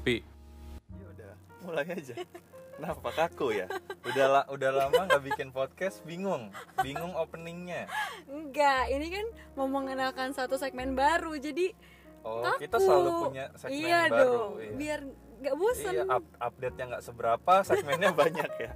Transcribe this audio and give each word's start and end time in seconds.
ngopi. 0.00 0.24
Ya 0.96 1.06
udah, 1.12 1.32
mulai 1.60 1.84
aja. 1.92 2.16
Kenapa 2.72 3.08
kaku 3.12 3.52
ya? 3.52 3.68
Udah 4.08 4.26
la 4.26 4.42
udah 4.48 4.70
lama 4.72 5.04
nggak 5.04 5.24
bikin 5.28 5.48
podcast, 5.52 6.00
bingung, 6.08 6.48
bingung 6.80 7.12
openingnya. 7.12 7.84
Enggak, 8.24 8.88
ini 8.88 9.12
kan 9.12 9.26
mau 9.52 9.68
mengenalkan 9.68 10.32
satu 10.32 10.56
segmen 10.56 10.96
baru, 10.96 11.36
jadi 11.36 11.76
Oh, 12.20 12.40
kaku. 12.40 12.64
kita 12.64 12.76
selalu 12.80 13.10
punya 13.28 13.44
segmen 13.56 13.76
iya 13.76 14.00
baru. 14.08 14.24
dong, 14.24 14.52
iya. 14.56 14.72
biar 14.72 15.00
nggak 15.40 15.56
bosan. 15.56 15.92
Iya, 15.92 16.04
up 16.06 16.24
update-nya 16.40 16.84
nggak 16.88 17.04
seberapa, 17.04 17.54
segmennya 17.60 18.10
banyak 18.24 18.50
ya. 18.56 18.72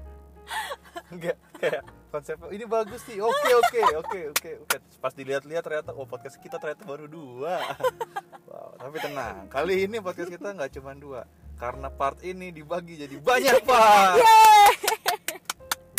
Enggak, 1.09 1.37
kayak 1.57 1.83
konsepnya 2.09 2.49
ini 2.53 2.65
bagus 2.65 3.01
sih. 3.05 3.17
Oke, 3.17 3.51
oke, 3.55 3.81
oke, 3.97 4.21
oke, 4.33 4.51
oke. 4.61 4.77
Pas 5.01 5.13
dilihat-lihat 5.13 5.65
ternyata 5.65 5.93
oh 5.93 6.05
podcast 6.05 6.37
kita 6.37 6.61
ternyata 6.61 6.85
baru 6.85 7.09
dua. 7.09 7.57
Tapi 8.75 8.97
tenang. 8.99 9.47
Kali 9.47 9.87
ini 9.87 9.97
podcast 9.99 10.31
kita 10.31 10.53
nggak 10.53 10.71
cuma 10.75 10.93
dua. 10.95 11.23
Karena 11.55 11.87
part 11.89 12.19
ini 12.21 12.51
dibagi 12.51 12.99
jadi 12.99 13.15
banyak, 13.17 13.63
Pak. 13.63 14.13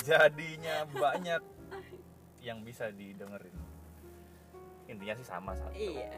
Jadinya 0.03 0.85
banyak 0.91 1.41
yang 2.43 2.61
bisa 2.61 2.91
didengerin. 2.91 3.55
Intinya 4.85 5.13
sih 5.17 5.25
sama 5.25 5.57
satu. 5.57 5.73
Iya. 5.73 6.13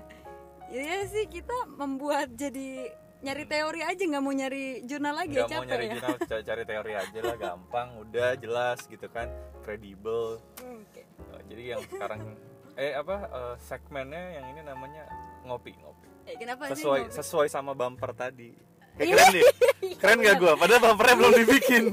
Iya 0.68 0.98
sih 1.08 1.24
kita 1.32 1.56
membuat 1.80 2.36
jadi 2.36 2.92
nyari 3.18 3.46
teori 3.48 3.82
aja 3.82 4.04
nggak 4.04 4.22
mau 4.22 4.30
nyari 4.30 4.86
jurnal 4.86 5.16
lagi 5.18 5.42
ya 5.42 5.48
nggak 5.48 5.50
mau 5.50 5.58
capek 5.58 5.70
nyari 5.74 5.86
ya. 5.88 5.94
jurnal 5.98 6.16
ca- 6.30 6.46
cari 6.46 6.64
teori 6.70 6.94
aja 6.94 7.20
lah 7.26 7.38
gampang 7.42 7.88
udah 7.98 8.30
jelas 8.38 8.78
gitu 8.86 9.08
kan 9.10 9.26
kredibel 9.66 10.38
Oke. 10.62 11.02
Uh, 11.34 11.42
jadi 11.50 11.64
yang 11.74 11.82
sekarang 11.90 12.22
eh 12.78 12.94
apa 12.94 13.16
uh, 13.34 13.56
segmennya 13.58 14.38
yang 14.38 14.46
ini 14.54 14.62
namanya 14.62 15.10
ngopi 15.50 15.74
ngopi 15.82 16.07
Eh, 16.28 16.36
kenapa 16.36 16.68
sih 16.76 16.84
sesuai 16.84 17.02
ngopi? 17.08 17.16
sesuai 17.16 17.48
sama 17.48 17.72
bumper 17.72 18.12
tadi. 18.12 18.52
Eh, 19.00 19.06
Iya. 19.08 19.16
keren 19.16 19.30
deh 19.32 19.44
keren 20.02 20.18
gak 20.20 20.36
gua? 20.42 20.54
Padahal 20.60 20.82
bumpernya 20.84 21.16
belum 21.16 21.34
dibikin. 21.40 21.84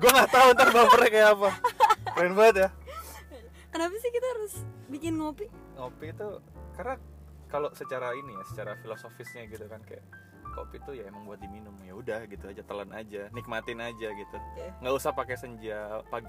Gua 0.00 0.10
nggak 0.16 0.30
tahu 0.32 0.48
ntar 0.56 0.68
bumpernya 0.72 1.10
kayak 1.12 1.28
apa. 1.36 1.50
Keren 2.16 2.32
banget 2.32 2.56
ya. 2.56 2.68
Kenapa 3.72 3.94
sih 4.00 4.10
kita 4.12 4.26
harus 4.36 4.52
bikin 4.88 5.12
ngopi? 5.20 5.46
ngopi 5.76 6.12
itu 6.12 6.28
karena 6.76 6.94
kalau 7.48 7.68
secara 7.74 8.14
ini 8.16 8.32
ya 8.32 8.44
secara 8.48 8.72
filosofisnya 8.80 9.44
gitu 9.48 9.64
kan 9.68 9.80
kayak 9.84 10.04
kopi 10.52 10.76
itu 10.80 11.00
ya 11.00 11.08
emang 11.08 11.28
buat 11.28 11.40
diminum. 11.40 11.76
Ya 11.84 11.92
udah 11.92 12.20
gitu 12.28 12.48
aja 12.48 12.62
telan 12.64 12.92
aja 12.96 13.28
nikmatin 13.32 13.80
aja 13.80 14.08
gitu. 14.08 14.36
Iya. 14.56 14.72
nggak 14.80 14.94
usah 14.96 15.12
pakai 15.12 15.36
senja 15.36 16.00
pagi 16.08 16.28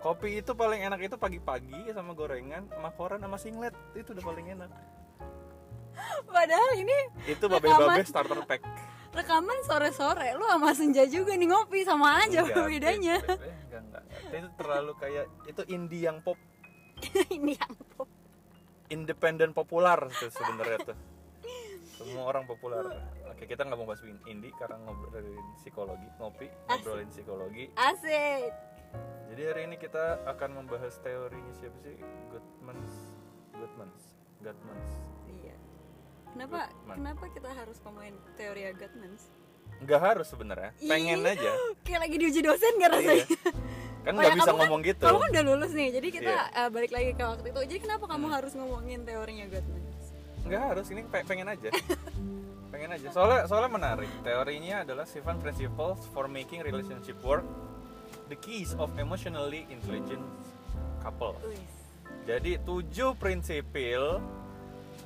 kopi 0.00 0.40
itu 0.40 0.56
paling 0.56 0.80
enak 0.80 1.12
itu 1.12 1.20
pagi-pagi 1.20 1.92
sama 1.92 2.16
gorengan 2.16 2.64
sama 2.72 2.90
koran 2.96 3.20
sama 3.22 3.36
singlet. 3.38 3.74
Itu 3.94 4.16
udah 4.16 4.24
paling 4.24 4.46
enak 4.58 4.70
Padahal 6.26 6.70
ini 6.74 6.96
itu 7.26 7.44
babe-babe 7.44 8.04
starter 8.04 8.40
pack. 8.44 8.62
rekaman 9.10 9.58
sore-sore, 9.66 10.38
lu 10.38 10.46
sama 10.46 10.70
senja 10.70 11.02
juga 11.02 11.34
nih 11.34 11.50
ngopi 11.50 11.82
sama 11.82 12.22
aja 12.22 12.46
Enggak, 12.46 12.62
bedanya. 12.62 13.18
be- 13.18 13.34
be- 13.34 13.50
be- 13.66 13.82
enggak, 13.82 14.04
itu 14.30 14.48
terlalu 14.54 14.92
kayak 14.96 15.26
itu 15.44 15.62
indie 15.66 16.06
yang 16.06 16.22
pop. 16.22 16.38
Ini 17.34 17.58
yang 17.58 17.74
pop. 17.90 18.06
independen 18.86 19.50
populer 19.50 19.98
tuh 20.10 20.30
sebenarnya 20.30 20.78
tuh. 20.84 20.98
Semua 21.94 22.26
orang 22.26 22.42
populer 22.44 22.82
oke 23.24 23.44
kita 23.44 23.62
nggak 23.62 23.78
mau 23.78 23.86
bahas 23.86 24.02
indie 24.24 24.50
karena 24.56 24.78
ngobrolin 24.82 25.30
psikologi 25.56 26.08
ngopi 26.16 26.46
ngobrolin 26.66 27.06
psikologi. 27.08 27.64
Asik. 27.74 28.50
jadi 29.30 29.42
hari 29.46 29.60
ini 29.66 29.76
kita 29.76 30.18
akan 30.26 30.50
membahas 30.56 30.98
teorinya 31.00 31.54
siapa 31.54 31.78
sih? 31.80 31.94
Goodmans. 32.30 32.94
Goodmans. 33.54 34.02
Goodmans. 34.38 34.90
Iya. 35.30 35.54
Kenapa 36.30 36.58
kenapa 36.86 37.24
kita 37.30 37.50
harus 37.50 37.76
ngomongin 37.80 38.14
teori 38.34 38.62
Goodmans? 38.72 39.22
nggak 39.80 39.96
harus 39.98 40.28
sebenarnya 40.28 40.76
pengen 40.78 41.24
Ih, 41.24 41.32
aja 41.32 41.50
Kayak 41.80 42.00
lagi 42.04 42.16
diuji 42.16 42.40
dosen 42.40 42.72
gak 42.76 42.90
rasanya? 42.92 43.24
Iya. 43.24 43.24
kan 44.00 44.12
Oh 44.12 44.18
nggak 44.18 44.28
ya, 44.28 44.36
bisa 44.36 44.44
kan- 44.46 44.58
ngomong 44.58 44.80
gitu 44.82 45.02
Kamu 45.02 45.18
kan 45.18 45.28
udah 45.30 45.44
lulus 45.46 45.72
nih, 45.72 45.88
jadi 45.90 46.08
kita 46.10 46.32
Iya. 46.32 46.58
uh, 46.58 46.68
balik 46.68 46.90
lagi 46.90 47.10
ke 47.10 47.22
waktu 47.22 47.46
itu. 47.46 47.60
Jadi 47.66 47.80
kenapa 47.80 48.04
kamu 48.06 48.26
harus 48.28 48.52
ngomongin 48.52 49.00
teorinya 49.02 49.46
Goodmans? 49.46 50.04
nggak 50.40 50.62
harus 50.66 50.86
ini 50.88 51.00
pe- 51.02 51.20
pengen 51.22 51.46
aja 51.46 51.68
pengen 52.72 52.90
aja 52.90 53.06
soalnya 53.10 53.44
soalnya 53.44 53.70
menarik 53.70 54.08
teorinya 54.20 54.80
adalah 54.80 55.04
seven 55.04 55.36
principles 55.36 56.00
for 56.08 56.24
making 56.26 56.60
relationship 56.60 57.12
work 57.20 57.44
the 58.26 58.38
keys 58.38 58.72
of 58.74 58.88
emotionally 58.96 59.68
intelligent 59.68 60.24
couple 60.98 61.36
jadi 62.24 62.56
tujuh 62.62 63.12
prinsipil 63.16 64.24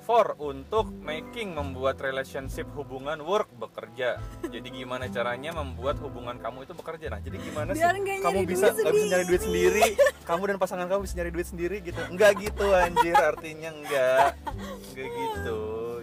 for 0.04 0.37
untuk 0.37 0.92
making 1.00 1.56
membuat 1.56 1.97
relationship 1.97 2.69
hubungan 2.76 3.25
work 3.25 3.48
bekerja. 3.56 4.20
Jadi 4.44 4.69
gimana 4.69 5.09
caranya 5.09 5.56
membuat 5.56 5.97
hubungan 6.04 6.37
kamu 6.37 6.69
itu 6.69 6.76
bekerja? 6.76 7.09
Nah 7.09 7.20
jadi 7.25 7.41
gimana 7.41 7.72
sih? 7.72 7.81
Kamu 8.20 8.44
bisa 8.44 8.76
nggak 8.76 8.93
bisa 8.93 9.06
nyari 9.09 9.25
duit 9.25 9.43
sendiri. 9.43 9.84
kamu 10.28 10.43
dan 10.53 10.56
pasangan 10.60 10.87
kamu 10.93 11.00
bisa 11.09 11.14
nyari 11.16 11.32
duit 11.32 11.48
sendiri 11.48 11.76
gitu? 11.81 12.00
Enggak 12.12 12.37
gitu 12.37 12.66
anjir 12.76 13.16
artinya 13.16 13.70
enggak 13.72 14.37
enggak 14.93 15.09
gitu. 15.09 15.60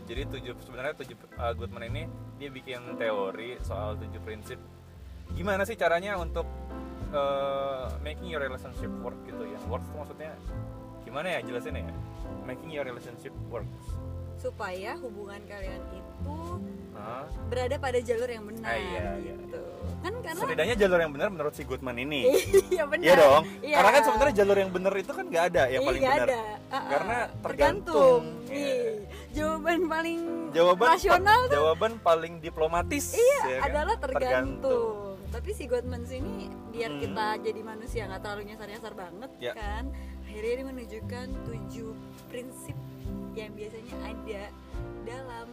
Jadi 0.10 0.22
tujuh 0.34 0.54
sebenarnya 0.66 0.94
tujuh 0.98 1.18
uh, 1.38 1.54
Goodman 1.54 1.86
ini 1.86 2.04
dia 2.42 2.50
bikin 2.50 2.98
teori 2.98 3.62
soal 3.62 4.02
tujuh 4.02 4.22
prinsip. 4.26 4.58
Gimana 5.38 5.62
sih 5.64 5.78
caranya 5.78 6.18
untuk 6.18 6.50
uh, 7.14 7.94
making 8.02 8.34
your 8.34 8.42
relationship 8.42 8.90
work 9.06 9.16
gitu 9.30 9.46
yang 9.46 9.62
work 9.70 9.86
itu 9.86 9.96
maksudnya 9.96 10.34
gimana 11.12 11.28
ya 11.28 11.40
jelasin 11.44 11.76
ya 11.76 11.92
making 12.48 12.72
your 12.72 12.88
relationship 12.88 13.36
work 13.52 13.68
Supaya 14.40 14.98
hubungan 14.98 15.38
kalian 15.46 15.84
itu 15.92 16.38
Hah? 16.98 17.30
berada 17.46 17.78
pada 17.78 18.00
jalur 18.00 18.26
yang 18.26 18.42
benar 18.42 18.64
Ah, 18.64 18.74
iya, 18.74 19.04
iya, 19.20 19.34
gitu. 19.38 19.60
Kan 20.02 20.14
karena 20.18 20.42
setidaknya 20.42 20.76
jalur 20.82 20.98
yang 20.98 21.12
benar 21.14 21.28
menurut 21.30 21.54
si 21.54 21.62
Goodman 21.62 21.94
ini 21.96 22.26
iya 22.74 22.90
benar. 22.90 23.06
Iya 23.06 23.14
dong. 23.22 23.44
Iya. 23.62 23.76
Karena 23.78 23.92
kan 23.92 24.02
sebenarnya 24.02 24.36
jalur 24.42 24.58
yang 24.58 24.72
benar 24.74 24.94
itu 24.98 25.12
kan 25.14 25.26
nggak 25.30 25.46
ada 25.46 25.64
yang 25.68 25.78
Iya, 25.78 25.90
paling 25.94 26.02
benar. 26.02 26.26
ada. 26.26 26.42
Ah. 26.72 26.84
Karena 26.90 27.18
tergantung. 27.38 28.22
Iya. 28.48 28.74
Ih, 28.74 28.94
Jawaban 29.32 29.80
paling 29.86 30.20
Jawaban 30.52 30.88
rasional 30.90 31.40
tuh 31.46 31.54
jawaban 31.54 31.92
paling 32.02 32.34
diplomatis 32.40 33.06
iya 33.14 33.42
ya 33.46 33.58
kan? 33.60 33.68
adalah 33.70 33.96
tergantung. 34.02 35.22
Tapi 35.30 35.50
si 35.54 35.64
Gottman 35.64 36.04
ini 36.04 36.50
biar 36.68 36.90
Hmm. 36.90 37.00
kita 37.00 37.26
jadi 37.40 37.62
manusia 37.62 38.02
nggak 38.04 38.20
terlalu 38.20 38.42
nyasar-nyasar 38.50 38.94
banget 38.98 39.30
Ya. 39.38 39.54
kan. 39.54 39.94
Akhirnya 40.32 40.64
dia 40.64 40.68
menunjukkan 40.72 41.28
tujuh 41.44 41.92
prinsip 42.32 42.78
yang 43.36 43.52
biasanya 43.52 43.96
ada 44.00 44.44
dalam 45.04 45.48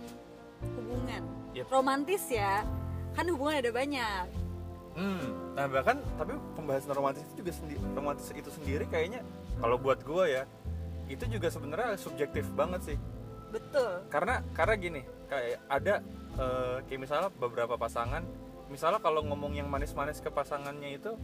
hubungan 0.78 1.22
Yep. 1.50 1.66
romantis 1.66 2.22
ya. 2.30 2.62
Kan 3.18 3.26
hubungan 3.34 3.58
ada 3.58 3.74
banyak. 3.74 4.24
Hmm. 4.94 5.26
Nah 5.58 5.66
bahkan 5.66 5.98
tapi 6.14 6.38
pembahasan 6.54 6.94
romantis 6.94 7.26
itu 7.26 7.42
juga 7.42 7.52
sendiri 7.58 7.80
romantis 7.90 8.30
itu 8.30 8.50
sendiri 8.54 8.86
kayaknya 8.86 9.26
kalau 9.58 9.82
buat 9.82 9.98
gua 10.06 10.30
ya 10.30 10.42
itu 11.10 11.26
juga 11.26 11.50
sebenarnya 11.50 11.98
subjektif 11.98 12.46
banget 12.54 12.94
sih. 12.94 12.98
Betul. 13.50 14.06
Karena 14.14 14.46
karena 14.54 14.74
gini 14.78 15.02
kayak 15.26 15.58
ada 15.66 15.94
eh, 16.38 16.76
kayak 16.86 17.00
misalnya 17.02 17.34
beberapa 17.34 17.74
pasangan 17.74 18.22
misalnya 18.70 19.02
kalau 19.02 19.26
ngomong 19.26 19.58
yang 19.58 19.66
manis-manis 19.66 20.22
ke 20.22 20.30
pasangannya 20.30 21.02
itu 21.02 21.18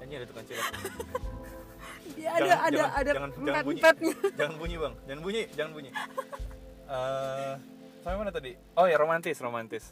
ini 0.00 0.16
ada 0.16 0.24
tukang 0.24 0.48
cilok. 0.48 0.64
Dia 2.16 2.30
ada 2.34 2.52
ada 2.66 2.82
ada 2.96 3.10
jangan, 3.12 3.30
jangan 3.36 3.64
bunyi. 3.64 3.80
jangan 4.38 4.54
bunyi 4.58 4.76
bang. 4.76 4.94
Jangan 5.06 5.20
bunyi 5.22 5.42
jangan 5.54 5.70
bunyi. 5.74 5.90
Eh, 6.90 7.54
sampai 8.02 8.16
mana 8.18 8.30
tadi? 8.34 8.52
Oh 8.74 8.86
ya 8.86 8.96
romantis 8.98 9.36
romantis. 9.38 9.84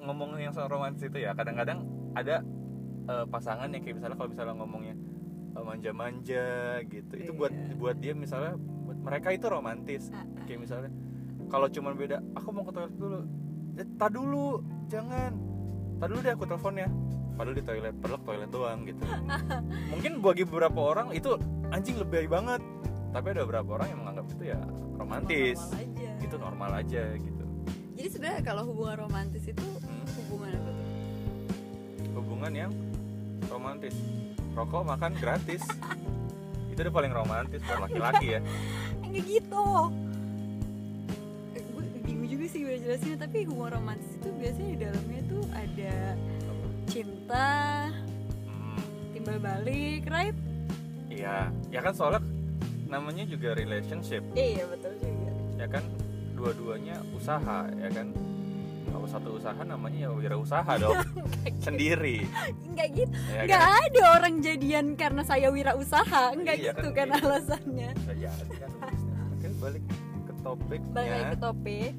Ngomong 0.00 0.38
yang 0.38 0.54
soal 0.54 0.70
romantis 0.70 1.02
itu 1.02 1.18
ya 1.18 1.34
kadang-kadang 1.34 1.82
ada 2.14 2.42
eh, 3.06 3.24
pasangan 3.26 3.68
yang 3.68 3.82
kayak 3.82 3.96
misalnya 3.98 4.16
kalau 4.16 4.30
misalnya 4.30 4.54
ngomongnya 4.56 4.94
eh, 5.58 5.64
manja-manja 5.64 6.46
gitu 6.86 7.14
itu 7.18 7.32
buat 7.34 7.50
Iya. 7.50 7.74
buat 7.74 7.96
dia 7.98 8.12
misalnya 8.14 8.54
buat 8.58 8.98
mereka 9.02 9.28
itu 9.34 9.46
romantis. 9.50 10.08
Ah, 10.14 10.22
ah. 10.22 10.44
kayak 10.46 10.60
misalnya 10.62 10.90
kalau 11.50 11.66
cuman 11.66 11.92
beda 11.98 12.22
aku 12.38 12.48
mau 12.54 12.62
ke 12.62 12.72
toilet 12.72 12.94
dulu. 12.94 13.20
Eh, 13.78 13.86
tak 13.98 14.10
dulu 14.14 14.46
jangan. 14.86 15.32
Tak 16.00 16.06
dulu 16.08 16.18
deh 16.22 16.32
aku 16.32 16.44
telepon 16.48 16.74
ya 16.80 16.88
padahal 17.40 17.56
di 17.56 17.64
toilet 17.64 17.94
padahal 17.96 18.20
toilet 18.22 18.50
doang 18.50 18.80
gitu 18.84 19.00
mungkin 19.92 20.12
bagi 20.20 20.44
beberapa 20.44 20.80
orang 20.86 21.08
itu 21.10 21.40
anjing 21.70 21.96
lebay 21.96 22.28
banget 22.28 22.60
tapi 23.10 23.26
ada 23.32 23.42
beberapa 23.42 23.70
orang 23.74 23.88
yang 23.88 23.98
menganggap 23.98 24.26
itu 24.30 24.44
ya 24.46 24.60
romantis 24.94 25.56
Normal 25.58 25.80
aja. 25.80 26.10
itu 26.20 26.36
normal 26.36 26.70
aja 26.76 27.02
gitu 27.16 27.44
Jadi 27.92 28.08
sebenarnya 28.08 28.42
kalau 28.42 28.62
hubungan 28.66 28.96
romantis 29.02 29.44
itu 29.44 29.64
Hmm. 29.80 30.04
hubungan 30.18 30.50
apa 30.52 30.70
tuh? 30.70 30.86
hubungan 32.12 32.52
yang 32.54 32.72
romantis 33.46 33.96
rokok 34.50 34.82
makan 34.84 35.12
gratis 35.16 35.62
itu 36.70 36.78
udah 36.78 36.92
paling 36.92 37.10
romantis 37.10 37.60
buat 37.62 37.80
laki-laki 37.82 38.36
ya 38.36 38.40
Enggak 39.02 39.24
gitu. 39.26 39.64
Eh, 41.50 41.62
gue 41.66 41.82
bingung 42.00 42.28
juga 42.28 42.44
sih 42.46 42.60
gue 42.60 42.76
jelasinnya 42.78 43.18
tapi 43.18 43.42
hubungan 43.42 43.72
romantis 43.74 44.12
itu 44.12 44.28
biasanya 44.30 44.68
di 44.68 44.78
dalamnya 44.78 45.20
tuh 45.26 45.42
ada 45.50 45.94
cinta, 46.90 47.86
Hmm, 48.44 48.82
timbal 49.12 49.38
balik, 49.38 50.02
right? 50.06 50.34
iya. 51.06 51.48
Ya 51.68 51.80
kan 51.80 51.94
soalnya 51.94 52.22
namanya 52.86 53.22
juga 53.24 53.54
relationship. 53.54 54.26
Iya 54.32 54.66
betul 54.66 54.92
juga. 54.98 55.30
ya 55.54 55.66
kan 55.68 55.84
dua-duanya 56.34 56.96
usaha 57.12 57.68
ya 57.70 57.90
kan? 57.90 58.10
Kalau 58.90 59.06
satu 59.06 59.38
usaha 59.38 59.60
namanya 59.62 60.08
ya 60.08 60.10
wirausaha 60.10 60.72
dong. 60.74 60.98
Sendiri. 61.66 62.26
Nggak 62.66 62.88
gitu. 62.90 63.12
Ya 63.30 63.42
nggak 63.46 63.62
kan? 63.62 63.84
ada 63.86 64.02
orang 64.10 64.34
jadian 64.40 64.86
karena 64.94 65.22
saya 65.22 65.46
wirausaha. 65.48 66.34
Nggak 66.34 66.56
Iya, 66.58 66.72
gitu 66.74 66.88
kan 66.90 67.06
kan 67.06 67.06
gitu. 67.14 67.22
alasannya 67.22 67.90
jadi 67.94 68.22
kan 68.26 68.70
oke 69.38 69.46
balik 69.62 69.84
ke 70.26 70.32
topiknya. 70.42 70.90
Balik 70.90 71.22
ke 71.22 71.38
topik. 71.38 71.92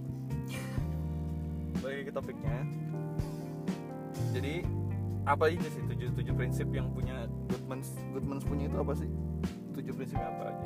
Balik 1.80 2.04
ke 2.04 2.12
topiknya. 2.12 2.58
Jadi 4.32 4.56
apa 5.32 5.48
aja 5.48 5.64
sih 5.72 5.84
tujuh 5.88 6.12
tujuh 6.20 6.34
prinsip 6.36 6.68
yang 6.76 6.92
punya 6.92 7.24
Goodmans? 7.48 7.96
Goodmans 8.12 8.44
punya 8.44 8.68
itu 8.68 8.78
apa 8.84 8.94
sih? 9.00 9.08
Tujuh 9.72 9.94
prinsipnya 9.96 10.28
apa 10.28 10.44
aja? 10.52 10.66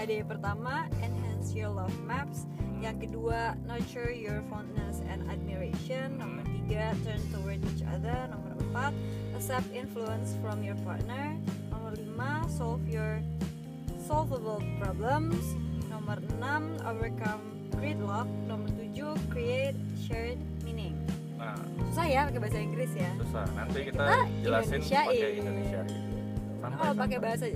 Ada 0.00 0.12
yang 0.24 0.28
pertama 0.32 0.88
enhance 1.04 1.52
your 1.52 1.68
love 1.68 1.92
maps. 2.08 2.48
Yang 2.80 3.06
kedua 3.06 3.52
nurture 3.68 4.08
your 4.08 4.40
fondness 4.48 5.04
and 5.04 5.20
admiration. 5.28 6.16
Nomor 6.16 6.40
tiga 6.48 6.96
turn 7.04 7.20
toward 7.36 7.60
each 7.68 7.84
other. 7.84 8.16
Nomor 8.32 8.56
empat 8.64 8.96
accept 9.36 9.68
influence 9.76 10.40
from 10.40 10.64
your 10.64 10.78
partner. 10.88 11.36
Nomor 11.68 11.92
lima 11.92 12.48
solve 12.48 12.80
your 12.88 13.20
solvable 14.00 14.64
problems. 14.80 15.52
Nomor 15.92 16.16
enam 16.40 16.80
overcome 16.88 17.44
gridlock. 17.76 18.26
Nomor 18.48 18.72
tujuh 18.72 19.20
create 19.28 19.76
shared 20.00 20.40
nah. 21.42 21.56
Susah 21.90 22.06
ya 22.08 22.20
pakai 22.30 22.40
bahasa 22.40 22.58
Inggris 22.62 22.92
ya? 22.94 23.10
Susah. 23.18 23.44
Nanti 23.52 23.78
kita, 23.84 24.02
Kita 24.02 24.18
jelasin 24.40 24.70
Indonesiain. 24.80 25.08
pakai 25.10 25.32
Indonesia. 25.36 25.80
Kalau 25.82 26.62
Santai, 26.62 26.94
pakai 26.94 27.18
santai. 27.18 27.18
bahasa 27.18 27.46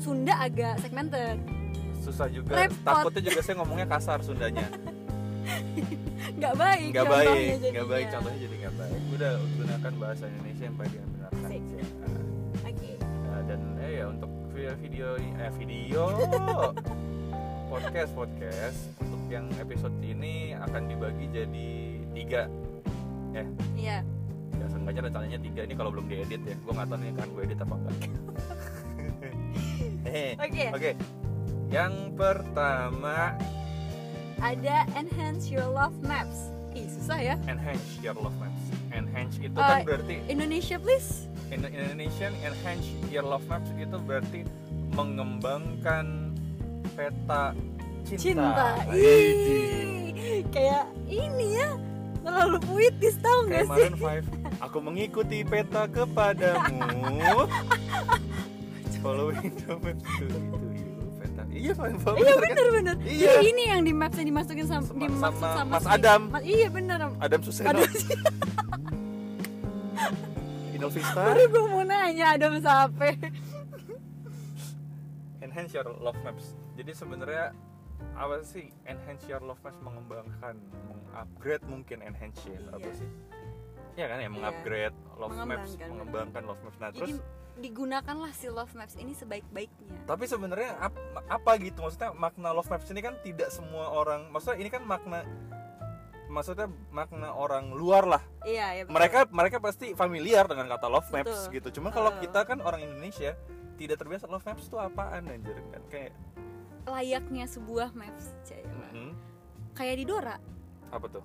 Sunda 0.00 0.34
agak 0.40 0.74
segmented. 0.80 1.36
Susah 2.00 2.26
juga. 2.28 2.52
Repot. 2.58 2.84
takutnya 2.84 3.22
juga 3.22 3.40
saya 3.44 3.54
ngomongnya 3.60 3.86
kasar 3.88 4.18
Sundanya. 4.20 4.66
Nggak 6.34 6.54
baik 6.56 6.90
nggak 6.96 7.06
baik 7.08 7.48
nggak 7.72 7.88
baik 7.88 8.06
contohnya 8.10 8.38
jadi 8.40 8.54
nggak 8.64 8.74
baik. 8.80 9.00
Udah 9.12 9.32
gunakan 9.60 9.92
bahasa 10.00 10.24
Indonesia 10.26 10.64
yang 10.64 10.76
Asik. 10.80 11.62
saja 11.68 11.80
oke. 12.64 12.90
Nah, 13.28 13.40
dan 13.44 13.60
eh 13.78 13.90
ya 14.00 14.04
untuk 14.08 14.30
video 14.50 14.72
video 14.80 15.08
eh 15.20 15.52
video 15.60 16.02
podcast 17.72 18.10
podcast. 18.16 18.78
Untuk 18.98 19.22
yang 19.28 19.46
episode 19.60 19.96
ini 20.00 20.56
akan 20.56 20.82
dibagi 20.88 21.26
jadi 21.32 21.70
tiga 22.16 22.42
ya. 23.34 23.44
Iya. 23.74 23.98
Ya 24.54 24.66
seenggaknya 24.70 25.02
rencananya 25.04 25.38
tiga. 25.42 25.60
Ini 25.66 25.74
kalau 25.74 25.90
belum 25.90 26.06
diedit 26.06 26.40
ya 26.40 26.54
gue 26.54 26.72
nggak 26.72 26.86
tahu 26.86 26.98
nih 26.98 27.10
kan 27.12 27.26
gue 27.28 27.42
edit 27.42 27.58
apa 27.60 27.74
enggak. 27.74 27.94
Eh 30.04 30.36
Oke. 30.36 30.64
oke. 30.70 30.90
Yang 31.72 31.94
pertama. 32.14 33.34
Ada 34.38 34.84
enhance 34.94 35.48
your 35.48 35.64
love 35.66 35.96
maps. 36.04 36.52
Ih 36.76 36.84
susah 36.86 37.18
ya. 37.18 37.34
Enhance 37.48 37.98
your 37.98 38.14
love 38.14 38.36
maps. 38.36 38.62
Enhance 38.92 39.40
itu 39.40 39.56
Eh, 39.56 39.64
kan 39.64 39.82
berarti 39.82 40.16
Indonesia 40.28 40.76
please. 40.76 41.26
In 41.48 41.64
Indonesian 41.64 42.36
enhance 42.44 42.84
your 43.08 43.24
love 43.24 43.42
maps 43.48 43.66
itu 43.74 43.96
berarti 43.96 44.44
mengembangkan 44.92 46.30
peta 46.94 47.56
cinta, 48.04 48.20
cinta. 48.20 48.68
Ih 48.92 50.44
kayak 50.52 50.84
ini 51.08 51.58
ya 51.58 51.70
terlalu 52.24 52.56
puitis 52.60 53.14
tau 53.18 53.38
gak 53.44 53.64
sih? 53.68 53.88
Maroon 53.92 54.24
5 54.58 54.64
aku 54.64 54.78
mengikuti 54.80 55.38
peta 55.42 55.84
kepadamu. 55.86 57.44
Following 58.98 59.52
the 59.54 59.74
maps 59.76 60.00
to, 60.16 60.24
you 60.24 60.88
peta. 61.14 61.42
Iya 61.46 61.72
paling 61.76 61.96
iya 62.16 62.34
bener 62.34 62.66
bener 62.72 62.94
Iya. 63.04 63.36
jadi 63.36 63.46
ini 63.46 63.62
yang 63.68 63.82
di 63.82 63.92
maps 63.92 64.16
yang 64.16 64.28
dimasukin 64.30 64.64
sama, 64.64 64.80
Sama- 64.82 64.96
dimaksud 64.98 65.20
sama 65.20 65.54
sama, 65.54 65.70
Mas 65.70 65.84
si- 65.84 65.92
Adam. 65.92 66.20
Mas- 66.32 66.40
iya 66.42 66.68
bener. 66.68 66.98
Adam 67.18 67.40
Suseno. 67.44 67.68
Aduh, 67.70 67.84
Inul 70.74 70.90
Vista. 70.90 71.20
Baru 71.22 71.42
gue 71.44 71.64
mau 71.68 71.82
nanya 71.82 72.26
Adam 72.32 72.56
Sape 72.58 73.10
enhance 75.38 75.70
your 75.70 75.86
love 75.98 76.16
maps. 76.24 76.56
Jadi 76.74 76.90
sebenarnya 76.90 77.52
apa 78.14 78.40
sih 78.42 78.68
enhance 78.84 79.24
your 79.24 79.40
love 79.40 79.58
maps 79.60 79.80
mengembangkan 79.80 80.54
mengupgrade 80.84 81.64
mungkin 81.64 81.98
enhance 82.00 82.38
ya 82.44 82.60
apa 82.68 82.78
Iya. 82.80 82.92
sih 82.94 83.08
ya 83.94 84.06
kan 84.06 84.18
ya 84.18 84.28
mengupgrade 84.28 84.96
love 85.14 85.32
maps 85.32 85.40
Mengembangkan. 85.72 85.88
mengembangkan 85.88 86.42
love 86.44 86.62
maps 86.62 86.78
nah 86.78 86.90
jadi 86.90 87.00
terus 87.10 87.18
digunakanlah 87.54 88.32
si 88.32 88.46
love 88.48 88.70
maps 88.72 88.94
ini 88.94 89.12
sebaik-baiknya 89.12 89.94
tapi 90.04 90.24
sebenarnya 90.24 90.74
ap- 90.80 90.98
apa 91.24 91.50
gitu 91.56 91.80
maksudnya 91.80 92.10
makna 92.12 92.50
love 92.50 92.66
maps 92.66 92.86
ini 92.88 92.98
kan 92.98 93.14
tidak 93.20 93.48
semua 93.48 93.88
orang 93.88 94.26
maksudnya 94.28 94.58
ini 94.58 94.68
kan 94.68 94.82
makna 94.82 95.22
maksudnya 96.26 96.66
makna 96.90 97.30
orang 97.30 97.70
luar 97.70 98.02
lah 98.08 98.22
iya 98.42 98.74
ya 98.74 98.82
betul. 98.82 98.94
mereka 98.96 99.18
mereka 99.30 99.56
pasti 99.60 99.94
familiar 99.94 100.44
dengan 100.44 100.66
kata 100.68 100.86
love 100.88 101.06
maps 101.08 101.46
Betul. 101.46 101.54
gitu 101.54 101.68
cuma 101.78 101.90
kalau 101.90 102.10
Uh. 102.10 102.18
kita 102.18 102.42
kan 102.42 102.58
orang 102.58 102.82
Indonesia 102.82 103.38
tidak 103.74 103.98
terbiasa 103.98 104.26
love 104.26 104.42
maps 104.42 104.66
itu 104.66 104.74
apaan 104.74 105.26
anjir 105.28 105.54
kan 105.68 105.82
kayak 105.86 106.10
layaknya 106.84 107.44
sebuah 107.48 107.92
maps 107.96 108.32
Caya. 108.44 108.64
mm, 108.92 109.12
kayak 109.72 109.94
di 110.00 110.04
Dora. 110.04 110.36
Apa 110.92 111.06
tuh? 111.08 111.24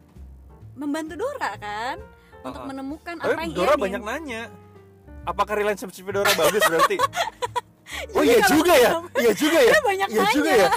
Membantu 0.80 1.20
Dora 1.20 1.52
kan? 1.60 1.98
Untuk 2.40 2.64
Uh-uh. 2.64 2.70
menemukan 2.72 3.16
tapi 3.20 3.36
apa 3.36 3.40
yang 3.44 3.52
Dora 3.52 3.74
ia 3.76 3.84
banyak 3.84 4.02
nanya 4.02 4.42
apakah 5.28 5.54
relationship 5.60 6.08
Dora 6.08 6.32
bagus 6.34 6.64
berarti? 6.66 6.98
Oh 8.16 8.24
iya 8.24 8.40
kalau 8.42 8.54
juga 8.54 8.74
ya? 8.80 8.92
iya 9.18 9.32
juga 9.34 9.60
ya? 9.60 9.74
Banyak 9.82 10.08
iya 10.14 10.24
juga 10.32 10.52
ya? 10.56 10.70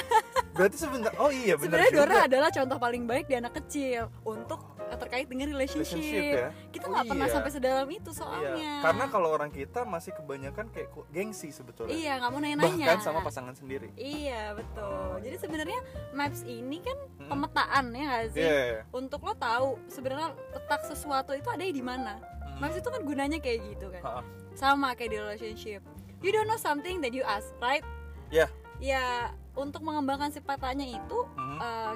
Berarti 0.53 0.77
sebentar 0.81 1.13
oh 1.17 1.31
iya 1.31 1.55
benar 1.55 1.65
Sebenarnya 1.87 1.93
Dora 1.95 2.17
adalah 2.25 2.51
contoh 2.51 2.79
paling 2.81 3.03
baik 3.05 3.25
di 3.29 3.35
anak 3.37 3.53
kecil. 3.63 4.09
Untuk 4.25 4.61
terkait 4.97 5.27
dengan 5.27 5.47
relationship. 5.49 5.97
Relationship 5.97 6.25
ya? 6.35 6.49
Kita 6.69 6.85
Oh 6.85 6.91
nggak 6.91 7.07
pernah 7.07 7.27
iya. 7.27 7.35
sampai 7.35 7.51
sedalam 7.51 7.89
itu 7.89 8.11
Iya, 8.11 8.19
soalnya. 8.19 8.73
karena 8.83 9.05
kalau 9.07 9.29
orang 9.31 9.49
kita 9.49 9.81
masih 9.83 10.13
kebanyakan 10.13 10.67
kayak 10.69 10.89
gengsi 11.09 11.49
sebetulnya. 11.49 11.93
iya 11.93 12.13
nggak 12.17 12.31
mau 12.31 12.41
nanya-nanya. 12.41 12.87
Bahkan 12.89 13.01
sama 13.01 13.21
pasangan 13.21 13.55
sendiri. 13.55 13.89
Iya 13.95 14.53
betul. 14.53 14.85
Oh, 14.87 15.17
Jadi 15.17 15.33
iya. 15.33 15.41
sebenarnya 15.41 15.81
maps 16.13 16.41
ini 16.43 16.79
kan 16.79 16.97
Mm-mm. 16.99 17.29
pemetaan 17.29 17.85
ya 17.91 18.03
nggak 18.03 18.27
sih? 18.31 18.43
Iya. 18.43 18.59
iya. 18.67 18.81
Untuk 18.91 19.21
lo 19.21 19.33
tahu 19.33 19.69
sebenarnya 19.87 20.29
letak 20.53 20.83
sesuatu 20.85 21.33
itu 21.33 21.49
ada 21.49 21.63
di 21.63 21.81
mana. 21.81 22.19
Mm. 22.19 22.59
Maps 22.59 22.77
itu 22.77 22.89
kan 22.89 23.01
gunanya 23.01 23.39
kayak 23.39 23.59
gitu 23.69 23.87
kan. 23.91 24.03
Ha-ha. 24.03 24.23
Sama 24.53 24.93
kayak 24.93 25.11
di 25.11 25.19
relationship. 25.19 25.81
You 26.21 26.31
don't 26.31 26.47
know 26.47 26.57
something 26.57 27.01
that 27.01 27.11
you 27.11 27.23
ask, 27.23 27.51
right? 27.59 27.83
Ya. 28.29 28.47
Ya 28.79 29.31
untuk 29.53 29.81
mengembangkan 29.81 30.29
si 30.29 30.39
patahnya 30.39 30.87
itu 30.87 31.19
Mhm. 31.35 31.59
eh, 31.59 31.95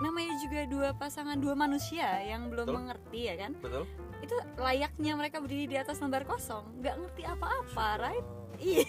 namanya 0.00 0.32
juga 0.44 0.60
dua 0.68 0.88
pasangan 0.92 1.36
dua 1.40 1.56
manusia 1.56 2.20
yang 2.22 2.52
belum 2.52 2.68
Betul. 2.68 2.76
mengerti 2.76 3.20
ya 3.32 3.34
kan 3.40 3.52
Betul. 3.60 3.84
itu 4.20 4.36
layaknya 4.60 5.12
mereka 5.16 5.36
berdiri 5.40 5.66
di 5.70 5.76
atas 5.80 6.00
lembar 6.00 6.28
kosong 6.28 6.64
nggak 6.80 6.94
ngerti 7.00 7.22
apa-apa 7.24 7.86
right 8.00 8.26
ih 8.60 8.88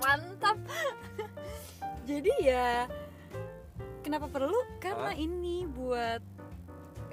mantap 0.00 0.56
jadi 2.08 2.32
ya 2.40 2.68
kenapa 4.00 4.28
perlu 4.28 4.56
karena 4.80 5.12
Hah? 5.12 5.20
ini 5.20 5.68
buat 5.68 6.22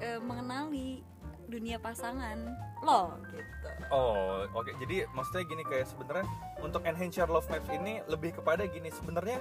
eh, 0.00 0.20
mengenali 0.20 1.04
dunia 1.46 1.78
pasangan 1.78 2.36
lo 2.82 3.16
gitu 3.32 3.56
Oh, 3.86 4.42
oke. 4.50 4.74
Jadi 4.82 5.06
maksudnya 5.14 5.46
gini 5.46 5.62
kayak 5.62 5.86
sebenarnya 5.86 6.26
untuk 6.58 6.82
enhance 6.82 7.22
your 7.22 7.30
love 7.30 7.46
maps 7.46 7.70
ini 7.70 8.02
lebih 8.10 8.34
kepada 8.34 8.66
gini 8.66 8.90
sebenarnya 8.90 9.38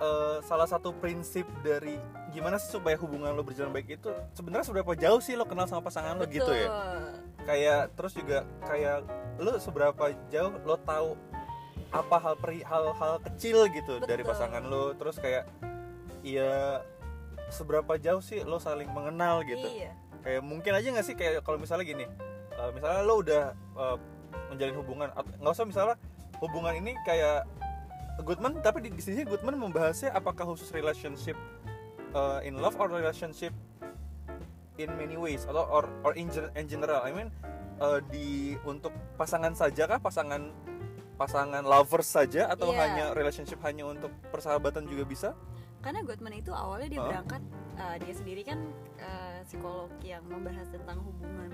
eh, 0.00 0.38
salah 0.42 0.66
satu 0.66 0.94
prinsip 0.98 1.46
dari 1.62 1.98
gimana 2.34 2.58
sih 2.58 2.74
supaya 2.74 2.98
hubungan 2.98 3.30
lo 3.30 3.46
berjalan 3.46 3.70
baik 3.70 4.02
itu 4.02 4.10
sebenarnya 4.34 4.66
seberapa 4.66 4.92
jauh 4.98 5.20
sih 5.22 5.38
lo 5.38 5.46
kenal 5.46 5.70
sama 5.70 5.86
pasangan 5.86 6.18
lo 6.18 6.26
gitu 6.26 6.50
ya? 6.50 6.68
Kayak 7.44 7.92
terus 7.94 8.12
juga 8.16 8.42
kayak 8.66 9.06
lo 9.38 9.58
seberapa 9.62 10.10
jauh 10.32 10.54
lo 10.66 10.76
tahu 10.82 11.14
apa 11.94 12.16
hal 12.18 12.34
peri 12.34 12.66
hal-hal 12.66 13.22
kecil 13.22 13.70
gitu 13.70 14.02
dari 14.02 14.26
Betul. 14.26 14.34
pasangan 14.34 14.62
lo 14.66 14.98
terus 14.98 15.14
kayak 15.22 15.46
iya 16.26 16.82
seberapa 17.54 17.94
jauh 18.02 18.18
sih 18.18 18.42
lo 18.42 18.58
saling 18.58 18.90
mengenal 18.90 19.46
gitu 19.46 19.62
iya 19.70 19.94
kayak 20.26 20.42
mungkin 20.42 20.74
aja 20.74 20.90
nggak 20.90 21.06
sih 21.06 21.14
kayak 21.14 21.46
kalau 21.46 21.60
misalnya 21.60 21.86
gini 21.86 22.06
eh, 22.50 22.70
misalnya 22.74 23.00
lo 23.06 23.14
udah 23.22 23.44
eh, 23.54 23.96
menjalin 24.50 24.76
hubungan 24.80 25.08
nggak 25.38 25.54
usah 25.54 25.66
misalnya 25.68 25.96
hubungan 26.42 26.74
ini 26.82 26.98
kayak 27.06 27.46
Goodman 28.22 28.62
tapi 28.62 28.84
di, 28.84 28.94
di 28.94 29.02
sini 29.02 29.26
Goodman 29.26 29.58
membahasnya 29.58 30.14
apakah 30.14 30.46
khusus 30.54 30.70
relationship 30.70 31.34
eh, 32.14 32.40
in 32.46 32.60
love 32.62 32.78
or 32.78 32.86
relationship 32.86 33.50
in 34.78 34.90
many 34.98 35.18
ways 35.18 35.46
atau 35.46 35.66
or 35.66 35.90
or 36.06 36.14
in, 36.14 36.30
in 36.54 36.66
general 36.70 37.02
I 37.02 37.10
mean 37.10 37.28
eh, 37.82 37.98
di 38.10 38.28
untuk 38.62 38.94
pasangan 39.18 39.54
saja 39.54 39.90
kah 39.90 39.98
pasangan 39.98 40.54
pasangan 41.14 41.62
lovers 41.62 42.10
saja 42.10 42.50
atau 42.50 42.74
Iya. 42.74 42.78
hanya 42.82 43.04
relationship 43.14 43.62
hanya 43.62 43.86
untuk 43.86 44.10
persahabatan 44.34 44.86
juga 44.90 45.06
bisa 45.06 45.30
karena 45.78 46.00
Gottman 46.02 46.34
itu 46.34 46.50
awalnya 46.50 46.88
dia 46.90 47.00
Hah? 47.04 47.08
berangkat 47.12 47.42
uh, 47.76 47.96
dia 48.00 48.14
sendiri 48.16 48.42
kan 48.42 48.58
uh, 48.98 49.38
psikolog 49.44 49.92
yang 50.00 50.24
membahas 50.26 50.66
tentang 50.72 50.98
hubungan 51.04 51.52